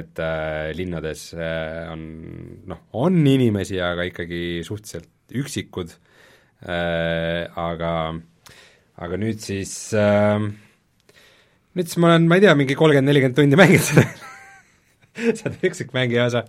[0.00, 2.06] et äh, linnades äh, on
[2.70, 5.92] noh, on inimesi, aga ikkagi suhteliselt üksikud
[6.64, 7.92] äh,, aga
[8.98, 10.40] aga nüüd siis äh,
[11.76, 14.06] nüüd siis ma olen, ma ei tea, mingi kolmkümmend, nelikümmend tundi mänginud seda
[15.40, 16.44] seda üksikmängija osa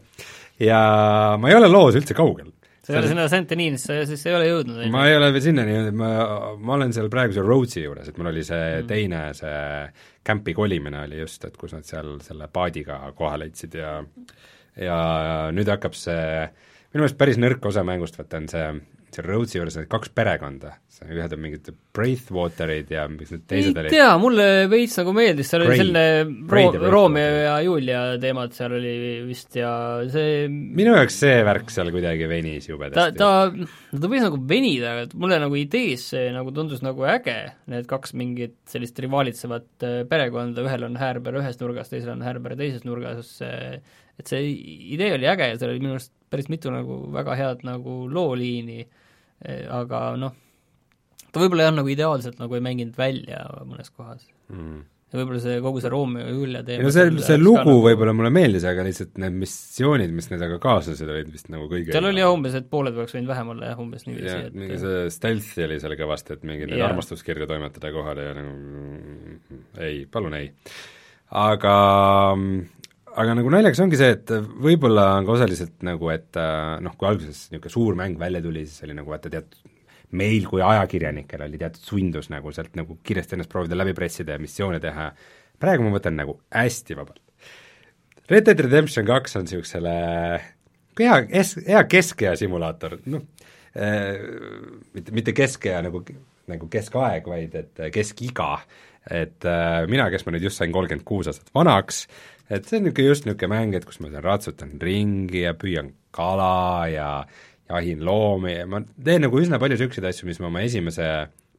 [0.62, 0.80] ja
[1.40, 2.52] ma ei ole loos üldse kaugel.
[2.84, 4.84] sa ei ole sinna Saint-Denis'isse siis ei ole jõudnud?
[4.94, 6.12] ma ei ole veel sinnani jõudnud, ma,
[6.58, 8.88] ma olen seal praeguse Rhodesi juures, et mul oli see mm.
[8.90, 9.60] teine, see
[10.30, 13.98] kämpi kolimine oli just, et kus nad seal selle paadiga koha leidsid ja
[14.80, 15.00] ja
[15.56, 16.48] nüüd hakkab see,
[16.94, 18.68] minu meelest päris nõrk osa mängust, vaata, on see
[19.16, 23.88] seal Rhodesi juures on kaks perekonda, ühed on mingid Braithwaterid ja mis need teised olid?
[23.90, 26.04] ei tea, mulle veits nagu meeldis, seal oli selline
[26.52, 28.94] Ro-, Romeo ja Julia teemad seal oli
[29.28, 29.72] vist ja
[30.12, 33.18] see minu jaoks see värk seal kuidagi venis jubedasti.
[33.20, 37.40] ta, ta, ta võis nagu venida, aga mulle nagu idees see nagu tundus nagu äge,
[37.72, 42.58] need kaks mingit sellist rivaalitsevat äh, perekonda, ühel on häärber ühes nurgas, teisel on häärber
[42.60, 43.38] teises nurgas,
[44.20, 44.46] et see
[44.96, 48.86] idee oli äge ja seal oli minu arust päris mitu nagu väga head nagu looliini,
[49.46, 50.38] eh, aga noh,
[51.30, 54.80] ta võib-olla jah, nagu ideaalselt nagu ei mänginud välja mõnes kohas mm.
[55.12, 57.76] ja võib-olla see, kogu see Romeo ja Julia teema no see, see lugu nagu...
[57.86, 62.10] võib-olla mulle meeldis, aga lihtsalt need missioonid, mis nendega kaasnesid, olid vist nagu kõige seal
[62.10, 65.06] oli jah umbes, et pooled oleks võinud vähem olla jah, umbes niiviisi, et mingi see
[65.14, 70.40] stealth'i oli seal kõvasti, et mingeid neid armastuskirju toimetada kohale ja nagu mm, ei, palun
[70.40, 70.50] ei.
[71.46, 71.78] aga
[73.18, 74.32] aga nagu naljakas ongi see, et
[74.62, 78.66] võib-olla on ka osaliselt nagu, et äh, noh, kui alguses niisugune suur mäng välja tuli,
[78.68, 79.78] siis oli nagu vaata teatud
[80.18, 84.42] meil kui ajakirjanikel oli teatud sundus nagu sealt nagu kiiresti ennast proovida läbi pressida ja
[84.42, 85.10] missioone teha,
[85.62, 87.22] praegu ma võtan nagu hästi vabalt.
[88.30, 89.94] Red Dead Redemption kaks on niisugusele
[91.00, 91.16] hea,
[91.68, 93.26] hea keskea simulaator, noh
[93.74, 94.18] äh,,
[94.94, 96.04] mitte, mitte keskea nagu,
[96.50, 98.56] nagu keskaeg, vaid et keskiga.
[99.10, 102.04] et äh, mina, kes ma nüüd just sain kolmkümmend kuus aastat vanaks,
[102.50, 105.94] et see on niisugune just niisugune mäng, et kus ma seal ratsutan ringi ja püüan
[106.16, 107.10] kala ja
[107.70, 111.10] jahin loomi ja ma teen nagu üsna palju niisuguseid asju, mis ma oma esimese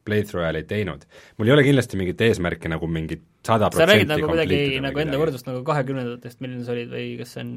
[0.05, 1.05] playthrough ajal ei teinud.
[1.37, 5.03] mul ei ole kindlasti mingit eesmärki nagu mingit sada protsenti sa räägid nagu kuidagi nagu
[5.05, 7.55] enda võrdlust nagu kahekümnendatest, milline sa olid või kas see on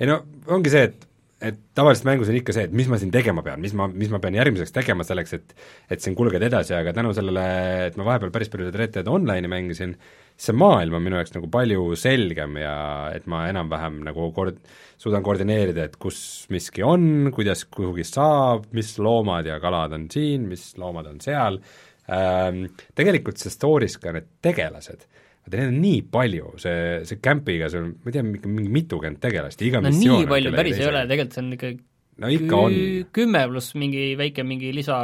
[0.00, 1.06] ei no ongi see, et
[1.40, 4.10] et tavaliselt mängus on ikka see, et mis ma siin tegema pean, mis ma, mis
[4.12, 5.54] ma pean järgmiseks tegema selleks, et
[5.96, 7.44] et siin kulgeda edasi, aga tänu sellele,
[7.86, 9.94] et ma vahepeal päris palju Red Dead Online'i mängisin,
[10.40, 12.74] see maailm on minu jaoks nagu palju selgem ja
[13.14, 14.60] et ma enam-vähem nagu kord-,
[15.00, 16.20] suudan koordineerida, et kus
[16.52, 21.60] miski on, kuidas kuhugi saab, mis loomad ja kalad on siin, mis loomad on seal
[22.08, 22.66] ähm,,
[22.96, 25.04] tegelikult see story's ka need tegelased,
[25.44, 29.20] vaata neid on nii palju, see, see Campiga, see on, ma ei tea, mingi mitukümmend
[29.22, 31.72] tegelast iga no nii palju päris ei ole, tegelikult see on ikka
[32.20, 32.80] no ikka on.
[33.16, 34.98] kümme pluss mingi väike mingi lisa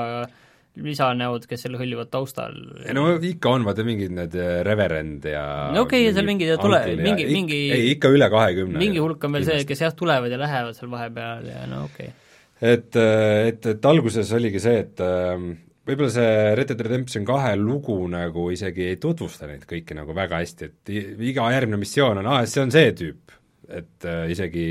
[0.85, 2.57] lisanäod, kes seal hõljuvad taustal.
[2.85, 6.49] ei no ikka on, vaata mingid need äh, reverend ja no okei okay,, seal mingi
[6.61, 8.79] tule, mingi, mingi ei, ikka üle kahekümne.
[8.81, 12.11] mingi hulk on veel see, kes jah, tulevad ja lähevad seal vahepeal ja no okei
[12.11, 12.35] okay.
[12.61, 15.47] et, äh, et, et alguses oligi see, et äh,
[15.87, 20.43] võib-olla see Red Dead Redemption kahe lugu nagu isegi ei tutvusta neid kõiki nagu väga
[20.43, 20.95] hästi, et
[21.31, 23.37] iga järgmine missioon on, aa, see on see tüüp,
[23.71, 24.67] et äh, isegi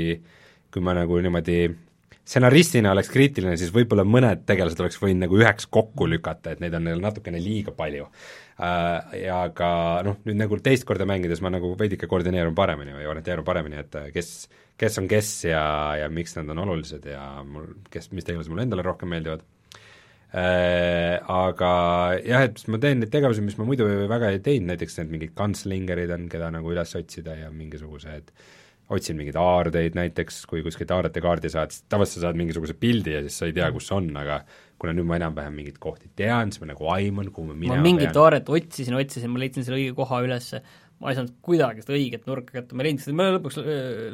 [0.70, 1.60] kui ma nagu niimoodi
[2.26, 6.74] stsenaristina oleks kriitiline, siis võib-olla mõned tegelased oleks võinud nagu üheks kokku lükata, et neid
[6.74, 9.18] on neil natukene liiga palju äh,.
[9.22, 9.70] Ja ka
[10.06, 13.98] noh, nüüd nagu teist korda mängides ma nagu veidike koordineerun paremini või orienteerun paremini, et
[14.00, 14.48] äh, kes,
[14.80, 15.66] kes on kes ja,
[16.02, 19.46] ja miks nad on olulised ja mul, kes, mis tegelased mulle endale rohkem meeldivad
[20.36, 21.68] Äh, aga
[22.26, 25.34] jah, et ma teen neid tegevusi, mis ma muidu väga ei teinud, näiteks need mingid
[25.38, 28.32] kantslingerid on, keda nagu üles otsida ja mingisugused
[28.92, 33.16] otsin mingeid aardeid näiteks, kui kuskilt aarete kaardi saad, siis tavaliselt sa saad mingisuguse pildi
[33.16, 34.40] ja siis sa ei tea, kus on, aga
[34.78, 37.86] kuna nüüd ma enam-vähem mingeid kohti tean, siis ma nagu aiman, kuhu ma minema ma
[37.86, 40.52] mingit aaret otsisin, otsisin, ma leidsin selle õige koha üles,
[41.02, 43.58] ma ei saanud kuidagi seda õiget nurka kätte, ma ei leidnud seda, ma lõpuks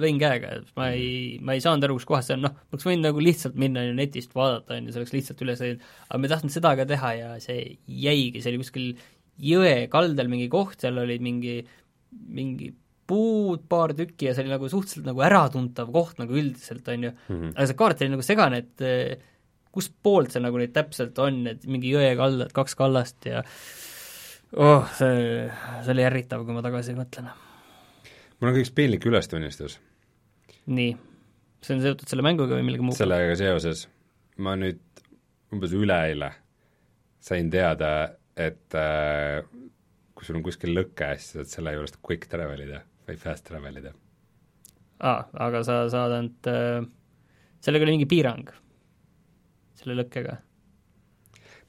[0.02, 1.12] lõin käega, et ma ei,
[1.44, 3.84] ma ei saanud aru, kus kohas see on, noh, ma oleks võinud nagu lihtsalt minna
[3.84, 6.76] ja netist vaadata, on ju, see oleks lihtsalt üles leidnud, aga ma ei tahtnud seda
[6.78, 7.58] ka teha ja see
[8.06, 8.88] jäigi, see oli kuskil
[9.52, 11.60] jõe kaldal mingi koht, seal oli mingi,
[12.30, 12.72] mingi
[13.12, 17.12] puud paar tükki ja see oli nagu suhteliselt nagu äratuntav koht nagu üldiselt, on ju
[17.12, 17.52] mm, -hmm.
[17.52, 19.28] aga see kaart oli nagu segane, et eh,
[19.72, 23.42] kust poolt see nagu neid täpselt on, et mingi jõe kaldad, kaks kallast ja
[24.56, 25.48] oh, see,
[25.84, 27.30] see oli ärritav, kui ma tagasi mõtlen.
[28.40, 29.78] mul on ka üks piinlik ülestunnistus.
[30.66, 30.94] nii,
[31.64, 33.00] see on seotud selle mänguga või millegi muuga?
[33.00, 33.86] sellega seoses,
[34.44, 34.80] ma nüüd
[35.52, 36.32] umbes üleeile
[37.22, 37.92] sain teada,
[38.36, 39.44] et äh,
[40.16, 43.76] kui sul on kuskil lõke, siis saad selle juurest quick travel ida või fast travel
[43.82, 43.92] ida.
[45.02, 46.84] aa, aga sa saad ainult äh,,
[47.60, 48.48] sellega oli mingi piirang,
[49.80, 50.36] selle lõkkega?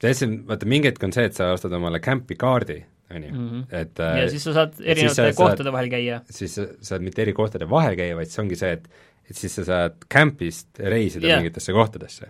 [0.03, 2.79] täitsa, vaata mingi hetk on see, et sa ostad omale camp'i kaardi,
[3.13, 3.63] on ju, Mhm.
[3.71, 6.21] et äh, ja siis sa saad erinevate sa kohtade saad- vahel käia.
[6.29, 8.87] siis sa saad mitte eri kohtade vahel käia, vaid see ongi see, et
[9.29, 11.39] et siis sa saad camp'ist reisida yeah.
[11.39, 12.27] mingitesse kohtadesse.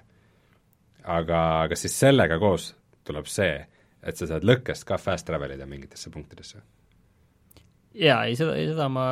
[1.03, 3.65] aga kas siis sellega koos tuleb see,
[4.03, 6.61] et sa saad lõkkest ka fast travel ida mingitesse punktidesse?
[7.93, 9.05] Jaa, ei seda, seda ma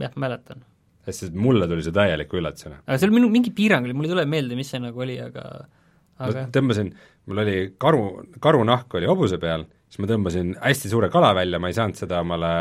[0.00, 0.64] jah, mäletan.
[1.04, 2.80] sest mulle tuli see täieliku üllatusena.
[2.84, 5.44] aga seal minu, mingi piirang oli, mul ei tule meelde, mis see nagu oli, aga
[5.64, 6.92] ma aga tõmbasin,
[7.30, 8.04] mul oli karu,
[8.42, 12.20] karunahk oli hobuse peal, siis ma tõmbasin hästi suure kala välja, ma ei saanud seda
[12.24, 12.54] omale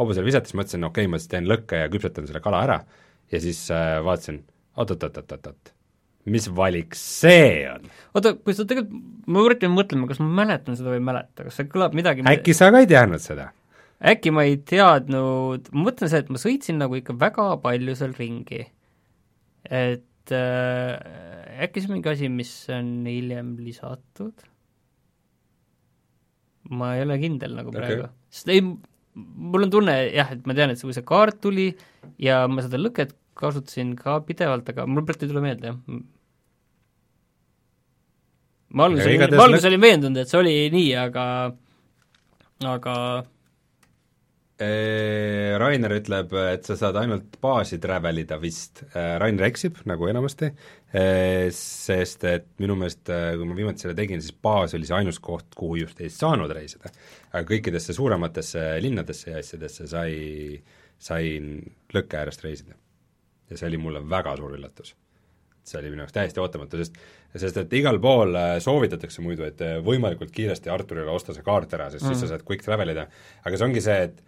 [0.00, 2.78] hobusele visata, siis mõtlesin, okei okay,, ma siis teen lõkke ja küpsetan selle kala ära
[3.32, 4.40] ja siis äh, vaatasin,
[4.80, 5.74] oot-oot-oot-oot-oot,
[6.32, 7.86] mis valik see on?
[8.16, 11.60] oota, kui sa tegelikult, ma üritan mõtlema, kas ma mäletan seda või ei mäleta, kas
[11.60, 13.50] see kõlab midagi äkki sa ka ei teadnud seda?
[14.04, 18.12] Äkki ma ei teadnud, ma mõtlen see, et ma sõitsin nagu ikka väga palju seal
[18.18, 18.66] ringi.
[19.66, 24.44] et äh, äkki see on mingi asi, mis on hiljem lisatud?
[26.76, 28.62] ma ei ole kindel nagu praegu okay., sest ei,
[29.14, 31.70] mul on tunne jah, et ma tean, et see, kui see kaart tuli
[32.22, 36.02] ja ma seda lõket kasutasin ka pidevalt, aga mul praegu ei tule meelde, jah.
[38.76, 41.24] ma alguses olin, ma alguses olin veendunud, et see oli nii, aga
[42.66, 42.96] aga
[44.56, 50.48] Rainer ütleb, et sa saad ainult baasi travel ida vist, Rainer eksib, nagu enamasti,
[51.52, 55.50] sest et minu meelest, kui ma viimati selle tegin, siis baas oli see ainus koht,
[55.56, 56.88] kuhu just ei saanud reisida.
[57.34, 60.14] aga kõikidesse suurematesse linnadesse ja asjadesse sai,
[60.96, 61.58] sain
[61.92, 62.78] lõkke äärest reisida.
[63.50, 64.94] ja see oli mulle väga suur üllatus.
[65.66, 66.96] see oli minu jaoks täiesti ootamatu, sest
[67.40, 71.74] sest et igal pool äh, soovitatakse muidu, et äh, võimalikult kiiresti Arturile osta see kaart
[71.76, 72.14] ära, sest mm.
[72.14, 73.06] siis sa saad quick travel ida.
[73.44, 74.22] aga see ongi see, et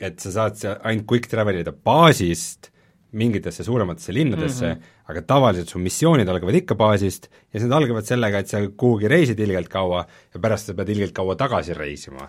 [0.00, 2.70] et sa saad seal ainult quick travel ida baasist
[3.18, 5.10] mingitesse suurematesse linnadesse mm, -hmm.
[5.10, 9.08] aga tavaliselt su missioonid algavad ikka baasist ja siis nad algavad sellega, et sa kuhugi
[9.08, 12.28] reisid ilgelt kaua ja pärast sa pead ilgelt kaua tagasi reisima.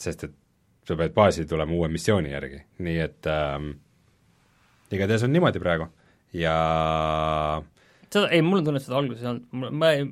[0.00, 0.32] sest et
[0.88, 3.70] sa pead baasi tulema uue missiooni järgi, nii et ähm,
[4.90, 5.88] igatahes on niimoodi praegu
[6.32, 7.62] ja
[8.10, 10.06] seda, ei, mul on tunne, et seda alguses ei olnud, ma ei,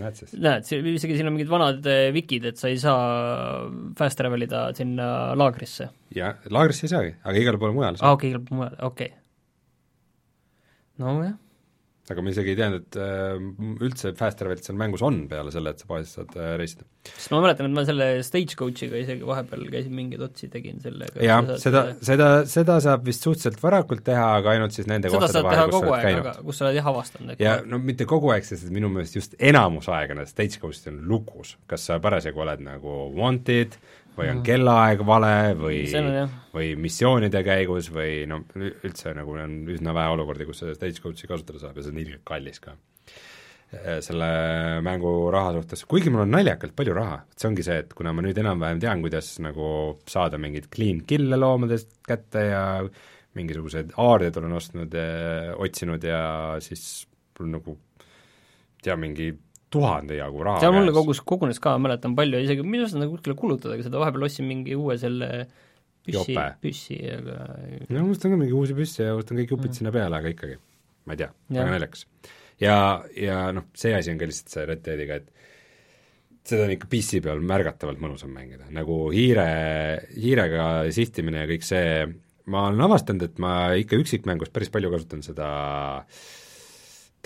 [0.00, 0.34] näed siis.
[0.38, 3.66] näed, isegi siin on mingid vanad eh, vikid, et sa ei saa
[3.98, 5.90] fast travel ida sinna laagrisse.
[6.16, 8.18] jah, laagrisse ei saagi, aga igale poole mujale aa, saab.
[8.18, 9.22] okei, igal pool mujal, okei okay..
[11.02, 11.36] nojah,
[12.12, 15.72] aga ma isegi ei teadnud, et äh, üldse fast travel'it seal mängus on peale selle,
[15.74, 16.86] et sa baasist saad äh, reisida.
[17.08, 21.20] sest ma mäletan, et ma selle Stagecoachiga isegi vahepeal käisin mingeid otsi, tegin sellega.
[21.24, 25.44] jah, seda, seda, seda saab vist suhteliselt varakult teha, aga ainult siis nende seda kohtade
[25.46, 26.30] vahel, teha kus sa kogu oled käinud.
[26.32, 29.20] aga kus sa oled jah avastanud, et ja no mitte kogu aeg, sest minu meelest
[29.20, 33.78] just enamus aega need stagecoach'id on lukus, kas sa parasjagu oled nagu wanted
[34.18, 35.80] või on kellaaeg vale või
[36.54, 41.62] või missioonide käigus või no üldse nagu on üsna vähe olukordi, kus seda stagecoach'i kasutada
[41.62, 42.74] saab ja see on ilgelt kallis ka.
[43.72, 44.30] äh, selle
[44.84, 48.24] mängu raha suhtes, kuigi mul on naljakalt palju raha, see ongi see, et kuna ma
[48.24, 49.68] nüüd enam-vähem tean, kuidas nagu
[50.08, 52.64] saada mingeid clean kill'e loomadest kätte ja
[53.38, 56.22] mingisugused aarded olen ostnud ja otsinud ja
[56.64, 57.06] siis
[57.38, 57.76] mul nagu
[58.82, 59.32] tea, mingi
[59.72, 63.36] tuhande jagu raha seal mulle kogus, kogunes ka, mäletan palju, isegi minu arust nagu kuskile
[63.38, 65.30] kulutadagi seda, vahepeal ostsin mingi uue selle
[66.08, 67.38] püssi, püssi, aga
[67.92, 69.78] no ma ostan ka mingi uusi püsse ja ostan kõik jupid mm.
[69.80, 70.56] sinna peale, aga ikkagi,
[71.08, 72.06] ma ei tea, väga naljakas.
[72.62, 72.78] ja,
[73.16, 77.20] ja noh, see asi on ka lihtsalt see Red Deadiga, et seda on ikka PC
[77.24, 79.48] peal märgatavalt mõnusam mängida, nagu hiire,
[80.16, 81.86] hiirega sihtimine ja kõik see,
[82.48, 85.48] ma olen avastanud, et ma ikka üksikmängus päris palju kasutan seda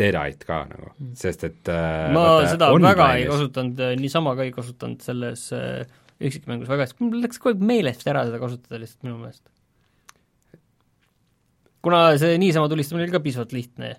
[0.02, 4.54] Deadite ka nagu, sest et äh, ma vaata, seda väga ei kasutanud, niisama ka ei
[4.54, 5.82] kasutanud selles äh,
[6.22, 9.44] üksikmängus väga hästi, mul läks kogu aeg meelest ära seda kasutada lihtsalt minu meelest.
[11.82, 13.94] kuna see niisama tulistamine oli ka piisavalt lihtne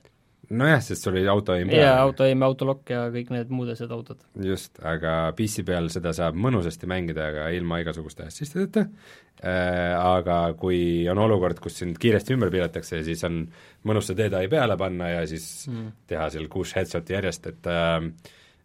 [0.59, 4.21] nojah, sest sul oli auto aim ja autoaim, autolokk ja kõik need muud asjad autod.
[4.45, 11.07] just, aga PC peal seda saab mõnusasti mängida, aga ilma igasuguste assistideta äh,, aga kui
[11.11, 13.43] on olukord, kus sind kiiresti ümber piiratakse, siis on
[13.87, 15.91] mõnus see Eye peale panna ja siis mm.
[16.09, 17.99] teha seal kuus headshot'i järjest, et äh,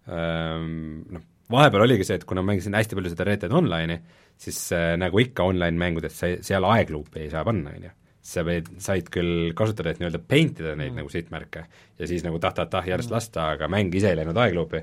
[0.09, 0.57] äh,
[1.19, 4.03] noh, vahepeal oligi see, et kuna ma mängisin hästi palju seda Red Dead Online'i,
[4.39, 7.95] siis äh, nagu ikka online-mängudes sa seal aegluupi ei saa panna, on ju
[8.29, 11.01] sa võid, said küll kasutada, et nii-öelda paint ida neid mm.
[11.01, 11.65] nagu sihtmärke
[11.99, 14.83] ja siis nagu tah-tah-tah järjest lasta, aga mäng ise ei läinud aegluupi.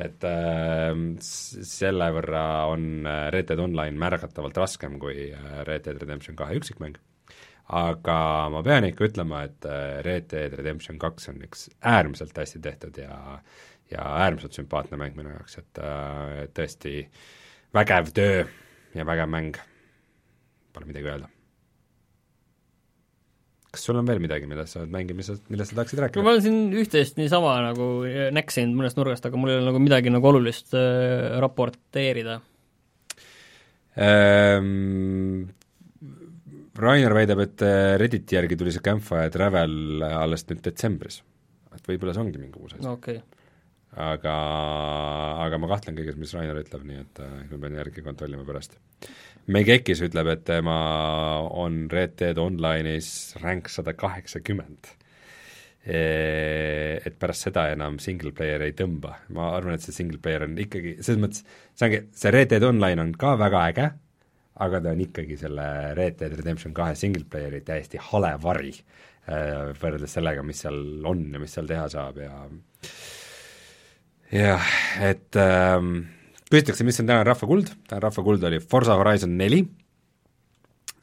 [0.00, 6.02] et äh, selle võrra on äh, Red Dead Online märgatavalt raskem kui äh, Red Dead
[6.02, 6.98] Redemption kahe üksikmäng.
[7.80, 8.20] aga
[8.50, 12.98] ma pean ikka ütlema, et äh, Red Dead Redemption kaks on üks äärmiselt hästi tehtud
[12.98, 13.40] ja
[13.90, 17.04] ja äärmiselt sümpaatne mäng minu jaoks, et äh, tõesti
[17.74, 18.46] vägev töö
[18.94, 19.58] ja vägev mäng,
[20.74, 21.30] pole midagi öelda
[23.70, 26.04] kas sul on veel midagi, millest sa oled mänginud, mis sa, millest sa tahaksid no
[26.04, 26.24] rääkida?
[26.26, 27.88] ma olen siin üht-teist niisama nagu
[28.34, 32.40] näksinud mõnest nurgast, aga mul ei ole nagu midagi nagu olulist äh, raporteerida.
[34.00, 35.50] Ähm,
[36.80, 41.20] Rainer väidab, et äh, Redditi järgi tuli see Campfire Travel alles nüüd detsembris.
[41.70, 43.20] et võib-olla see ongi mingi uus asi no okay.
[43.94, 44.32] aga,
[45.44, 48.74] aga ma kahtlen kõiges, mis Rainer ütleb, nii et äh, ma pean järgi kontrollima pärast.
[49.50, 50.76] Megekis ütleb, et tema
[51.58, 54.92] on Red Dead Online'is rank sada kaheksakümmend.
[55.90, 60.58] Et pärast seda enam single player ei tõmba, ma arvan, et see single player on
[60.60, 61.42] ikkagi, selles mõttes,
[61.74, 63.88] see ongi, see Red Dead Online on ka väga äge,
[64.60, 69.72] aga ta on ikkagi selle Red Dead Redemption kahe single player'i täiesti hale vari äh,
[69.80, 72.34] võrreldes sellega, mis seal on ja mis seal teha saab ja
[74.36, 74.72] jah,
[75.08, 76.02] et ähm,
[76.50, 79.62] küsitakse, mis on täna Rahva Kuld, täna Rahva Kuld oli Forsa Horizon neli.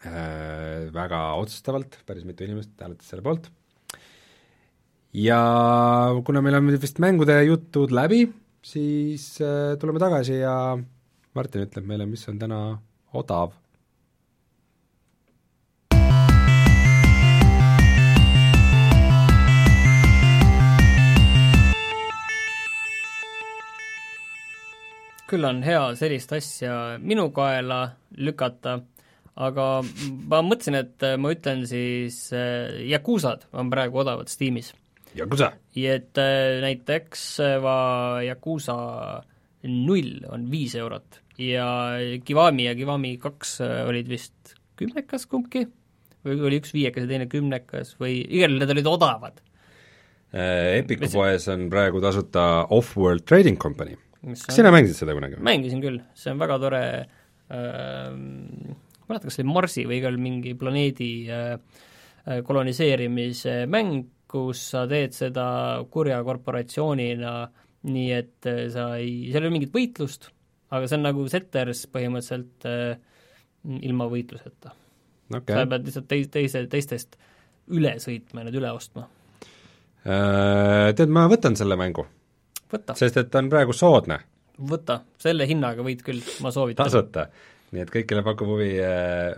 [0.05, 3.47] Äh,, väga otsustavalt, päris mitu inimest hääletas selle poolt,
[5.17, 5.39] ja
[6.25, 8.27] kuna meil on vist mängude jutud läbi,
[8.65, 10.77] siis äh, tuleme tagasi ja
[11.37, 12.59] Martin ütleb meile, mis on täna
[13.17, 13.55] odav.
[25.27, 26.73] Küll on hea sellist asja
[27.03, 27.81] minu kaela
[28.17, 28.77] lükata,
[29.37, 29.67] aga
[30.31, 34.73] ma mõtlesin, et ma ütlen siis äh, Yakuusad on praegu odavad Steamis.
[35.17, 35.51] Yakuza!
[35.77, 37.77] et äh, näiteks äh, va
[38.25, 38.77] Yakuusa
[39.67, 41.67] null on viis eurot ja
[42.23, 45.65] Kiwami ja Kiwami kaks olid vist kümnekas kumbki
[46.25, 49.43] või oli üks viiekas ja teine kümnekas või igal juhul need olid odavad.
[50.37, 53.95] Epiku poes on praegu tasuta Off-World Trading Company.
[54.25, 56.83] Kas sina mängisid seda kunagi mängisin küll, see on väga tore
[57.53, 58.75] ähm,
[59.07, 61.53] ma ei mäleta, kas see oli Marsi või igal mingi planeedi äh,
[62.25, 65.45] äh, koloniseerimise mäng, kus sa teed seda
[65.91, 67.35] kurja korporatsioonina,
[67.87, 70.31] nii et äh, sa ei, seal ei ole mingit võitlust,
[70.75, 72.97] aga see on nagu Setters põhimõtteliselt äh,
[73.87, 74.73] ilma võitluseta
[75.35, 75.55] okay..
[75.55, 77.17] sa pead lihtsalt teis-, teise, teistest
[77.75, 79.07] üle sõitma ja need üle ostma.
[80.07, 82.05] Äh, tead, ma võtan selle mängu,
[82.71, 84.19] võta, sest et ta on praegu soodne,
[84.57, 86.89] võta, selle hinnaga võid küll, ma soovitan.
[86.89, 87.27] tasuta.
[87.75, 89.35] nii et kõik, kellel pakub huvi äh,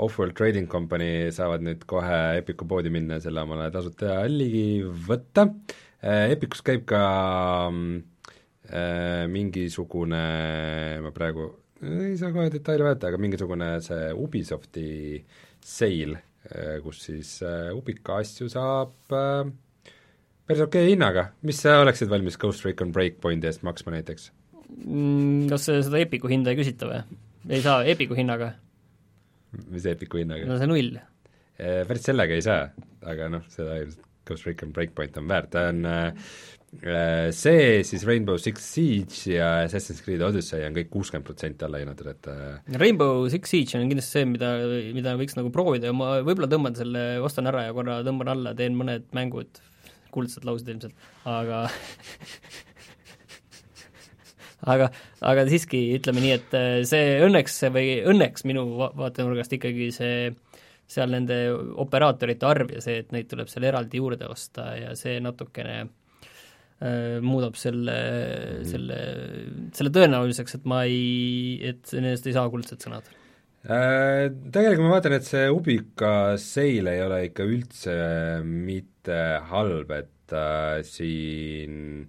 [0.00, 5.46] Off-World Trading Company, saavad nüüd kohe Epiku poodi minna ja selle omale tasuta ligi võtta
[5.46, 6.30] äh,.
[6.32, 7.02] Epicus käib ka
[7.68, 7.96] mm,
[8.70, 10.24] äh, mingisugune,
[11.04, 14.90] ma praegu ei saa kohe detaile vaadata, aga mingisugune see Ubisofti
[15.64, 16.20] sale,
[16.84, 19.48] kus siis äh, Ubica asju saab äh,
[20.50, 24.30] päris okei okay hinnaga, mis sa oleksid valmis Ghost Recon Breakpointi eest maksma näiteks?
[24.82, 27.00] Mm, kas seda Epiku hinda ei küsita või?
[27.48, 28.52] ei saa Epiku hinnaga?
[29.70, 30.94] mis Epiku hinnaga no see null.
[30.98, 31.06] no.?
[31.88, 32.70] päris sellega ei saa,
[33.06, 36.10] aga noh, seda ilmselt Ghost Recon Breakpoint on väärt, ta on äh,
[37.34, 42.12] see, siis Rainbow Six Siege ja Assassin's Creed Odyssey on kõik kuuskümmend protsenti alla hinnatud,
[42.12, 44.52] et äh, Rainbow Six Siege on kindlasti see, mida,
[44.94, 48.54] mida võiks nagu proovida ja ma võib-olla tõmban selle, ostan ära ja korra tõmban alla,
[48.58, 49.62] teen mõned mängud,
[50.14, 51.64] kuldsed laused ilmselt, aga
[54.74, 54.90] aga,
[55.32, 60.30] aga siiski ütleme nii, et äh, see õnneks või õnneks minu va-, vaatenurgast ikkagi see
[60.90, 61.38] seal nende
[61.78, 67.20] operaatorite arv ja see, et neid tuleb seal eraldi juurde osta ja see natukene äh,
[67.22, 69.00] muudab selle mm., selle,
[69.76, 73.08] selle tõenäoliseks, et ma ei, et nendest ei saa kuldsed sõnad
[73.60, 77.96] Tegelikult ma vaatan, et see Ubica seil ei ole ikka üldse
[78.46, 79.18] mitte
[79.50, 82.06] halb, et äh, siin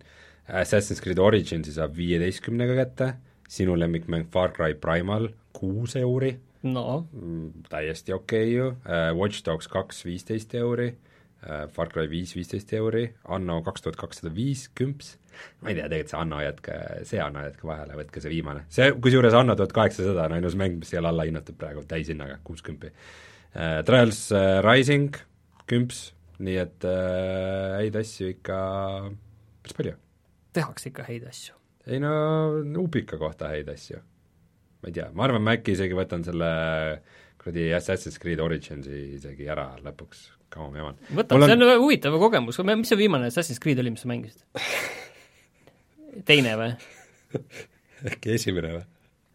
[0.47, 3.09] Assassin's Creed Originsi saab viieteistkümnega kätte,
[3.51, 6.37] sinu lemmikmäng Far Cry Primal kuus euri.
[6.63, 7.07] No.
[7.11, 8.67] Mm, täiesti okei okay ju.
[8.85, 13.99] Uh,, Watch Dogs kaks viisteist euri uh,, Far Cry viis viisteist euri, Anno kaks tuhat
[13.99, 15.17] kakssada viis kümps,
[15.61, 16.77] ma ei tea, tegelikult see Anno jätke,
[17.09, 18.65] see Anno jätke vahele, võtke see viimane.
[18.73, 22.39] see, kusjuures Anno tuhat kaheksasada on ainus mäng, mis ei ole alla hinnatud praegu täishinnaga,
[22.47, 23.81] kuus kümpi uh,.
[23.87, 25.17] Trials uh, Rising
[25.69, 26.05] kümps,
[26.43, 28.61] nii et uh, häid asju ikka
[29.63, 29.97] päris palju.
[30.55, 31.57] tehakse ikka häid asju.
[31.87, 32.13] ei no
[32.81, 34.01] Ubika kohta häid asju
[34.81, 36.49] ma ei tea, ma arvan, ma äkki isegi võtan selle
[37.41, 40.99] kuradi Assassin's Creed Originsi isegi ära lõpuks, kaua ma jaman.
[41.19, 41.73] võta, see on on...
[41.83, 44.45] huvitav kogemus, mis see viimane Assassin's Creed oli, mis sa mängisid?
[46.27, 46.71] teine või?
[48.11, 48.85] äkki esimene või?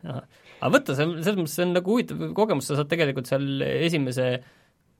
[0.07, 3.65] aga võta, see on, selles mõttes see on nagu huvitav kogemus, sa saad tegelikult seal
[3.67, 4.29] esimese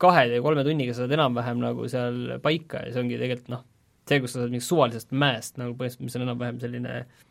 [0.03, 3.63] kahe või kolme tunniga saad enam-vähem nagu seal paika ja see ongi tegelikult noh,
[4.09, 7.25] see, kus sa saad mingist suvalisest mäest nagu põhimõtteliselt, mis on enam-vähem selline äh,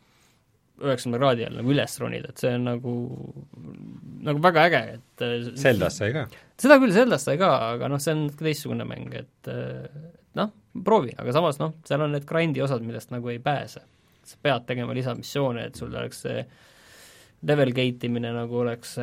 [0.82, 2.94] üheksakümne kraadi all nagu üles ronida, et see on nagu,
[4.26, 5.24] nagu väga äge, et
[5.56, 6.26] Zeldas sai ka?
[6.60, 9.50] seda küll, Zeldas sai ka, aga noh, see on teistsugune mäng, et
[10.36, 10.52] noh,
[10.84, 13.84] proovi, aga samas noh, seal on need grind'i osad, millest nagu ei pääse.
[14.32, 16.44] Sa pead tegema lisamissioone, et sul oleks see
[17.46, 18.96] level gate imine nagu oleks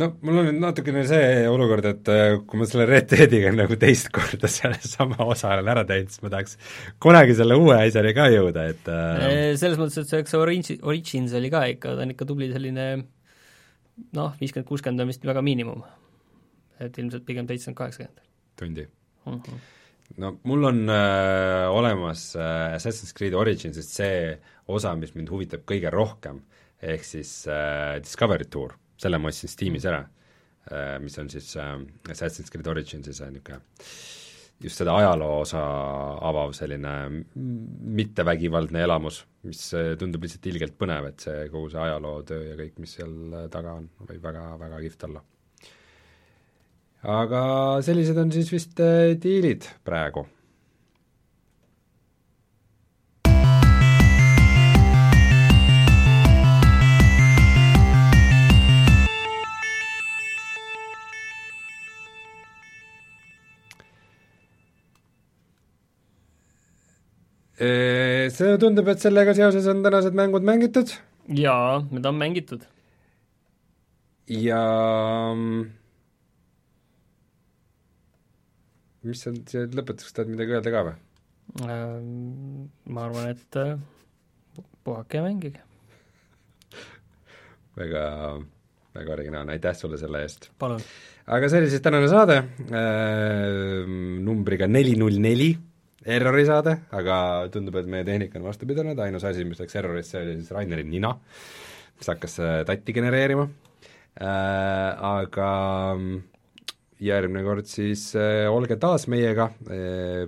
[0.00, 3.76] no mul on nüüd natukene see olukord, et äh, kui ma selle Red Deadiga nagu
[3.80, 6.56] teist korda sellesama osa olen ära teinud, siis ma tahaks
[7.02, 9.26] kunagi selle uue asjani ka jõuda, et äh...
[9.60, 12.88] selles mõttes, et see, eks Origins, Origins oli ka ikka, ta on ikka tubli selline
[14.16, 15.84] noh, viiskümmend, kuuskümmend on vist väga miinimum.
[16.82, 18.26] et ilmselt pigem seitsekümmend, kaheksakümmend.
[18.58, 19.38] tundi mm.
[19.38, 19.62] -hmm.
[20.20, 24.32] No mul on äh, olemas äh, Assassin's Creed Originsist see
[24.72, 26.42] osa, mis mind huvitab kõige rohkem,
[26.82, 28.76] ehk siis äh, Discovery Tour.
[29.02, 30.02] Selle ma ostsin Steamis ära,
[30.70, 31.76] äh, mis on siis äh,
[32.10, 33.62] Assassin's Creed Originsi see niisugune
[34.62, 35.60] just seda ajaloo osa
[36.22, 36.92] avav selline
[37.98, 42.78] mittevägivaldne elamus, mis äh, tundub lihtsalt ilgelt põnev, et see kogu see ajalootöö ja kõik,
[42.84, 43.14] mis seal
[43.50, 45.24] taga on, võib väga, väga kihvt olla.
[47.02, 47.42] Aga
[47.82, 48.78] sellised on siis vist
[49.22, 50.26] diilid praegu
[68.32, 70.94] see tundub, et sellega seoses on tänased mängud mängitud.
[71.28, 72.64] jaa, need on mängitud.
[74.28, 74.62] ja
[75.34, 75.70] mm,
[79.08, 80.96] mis on see lõpetuseks, tahad midagi öelda ka või?
[81.66, 83.74] Ähm, ma arvan, et äh,
[84.86, 85.64] puhake ja mängige
[87.80, 88.04] väga,
[88.94, 90.52] väga originaalne, aitäh sulle selle eest!
[90.62, 90.80] palun!
[91.26, 93.92] aga see oli siis tänane saade äh,
[94.22, 95.52] numbriga neli null neli
[96.02, 97.16] errori saade, aga
[97.54, 100.84] tundub, et meie tehnika on vastu pidanud, ainus asi, mis läks errorisse, oli siis Raineri
[100.88, 101.12] nina,
[101.98, 105.50] mis hakkas äh, tatti genereerima äh,, aga
[105.94, 106.20] mm,
[107.02, 110.26] järgmine kord siis äh, olge taas meiega äh,,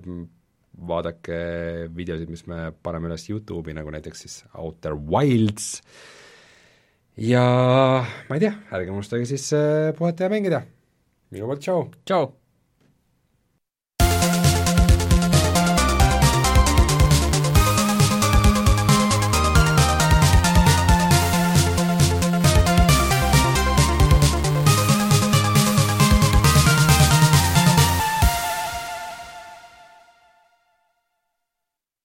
[0.74, 1.40] vaadake
[1.94, 5.68] videosid, mis me paneme üles YouTube'i, nagu näiteks siis Outer Wilds,
[7.20, 7.44] ja
[8.02, 10.64] ma ei tea, ärge unustage siis äh, puhata ja mängida.
[11.30, 11.86] minu poolt tšau!
[12.02, 12.43] tšau!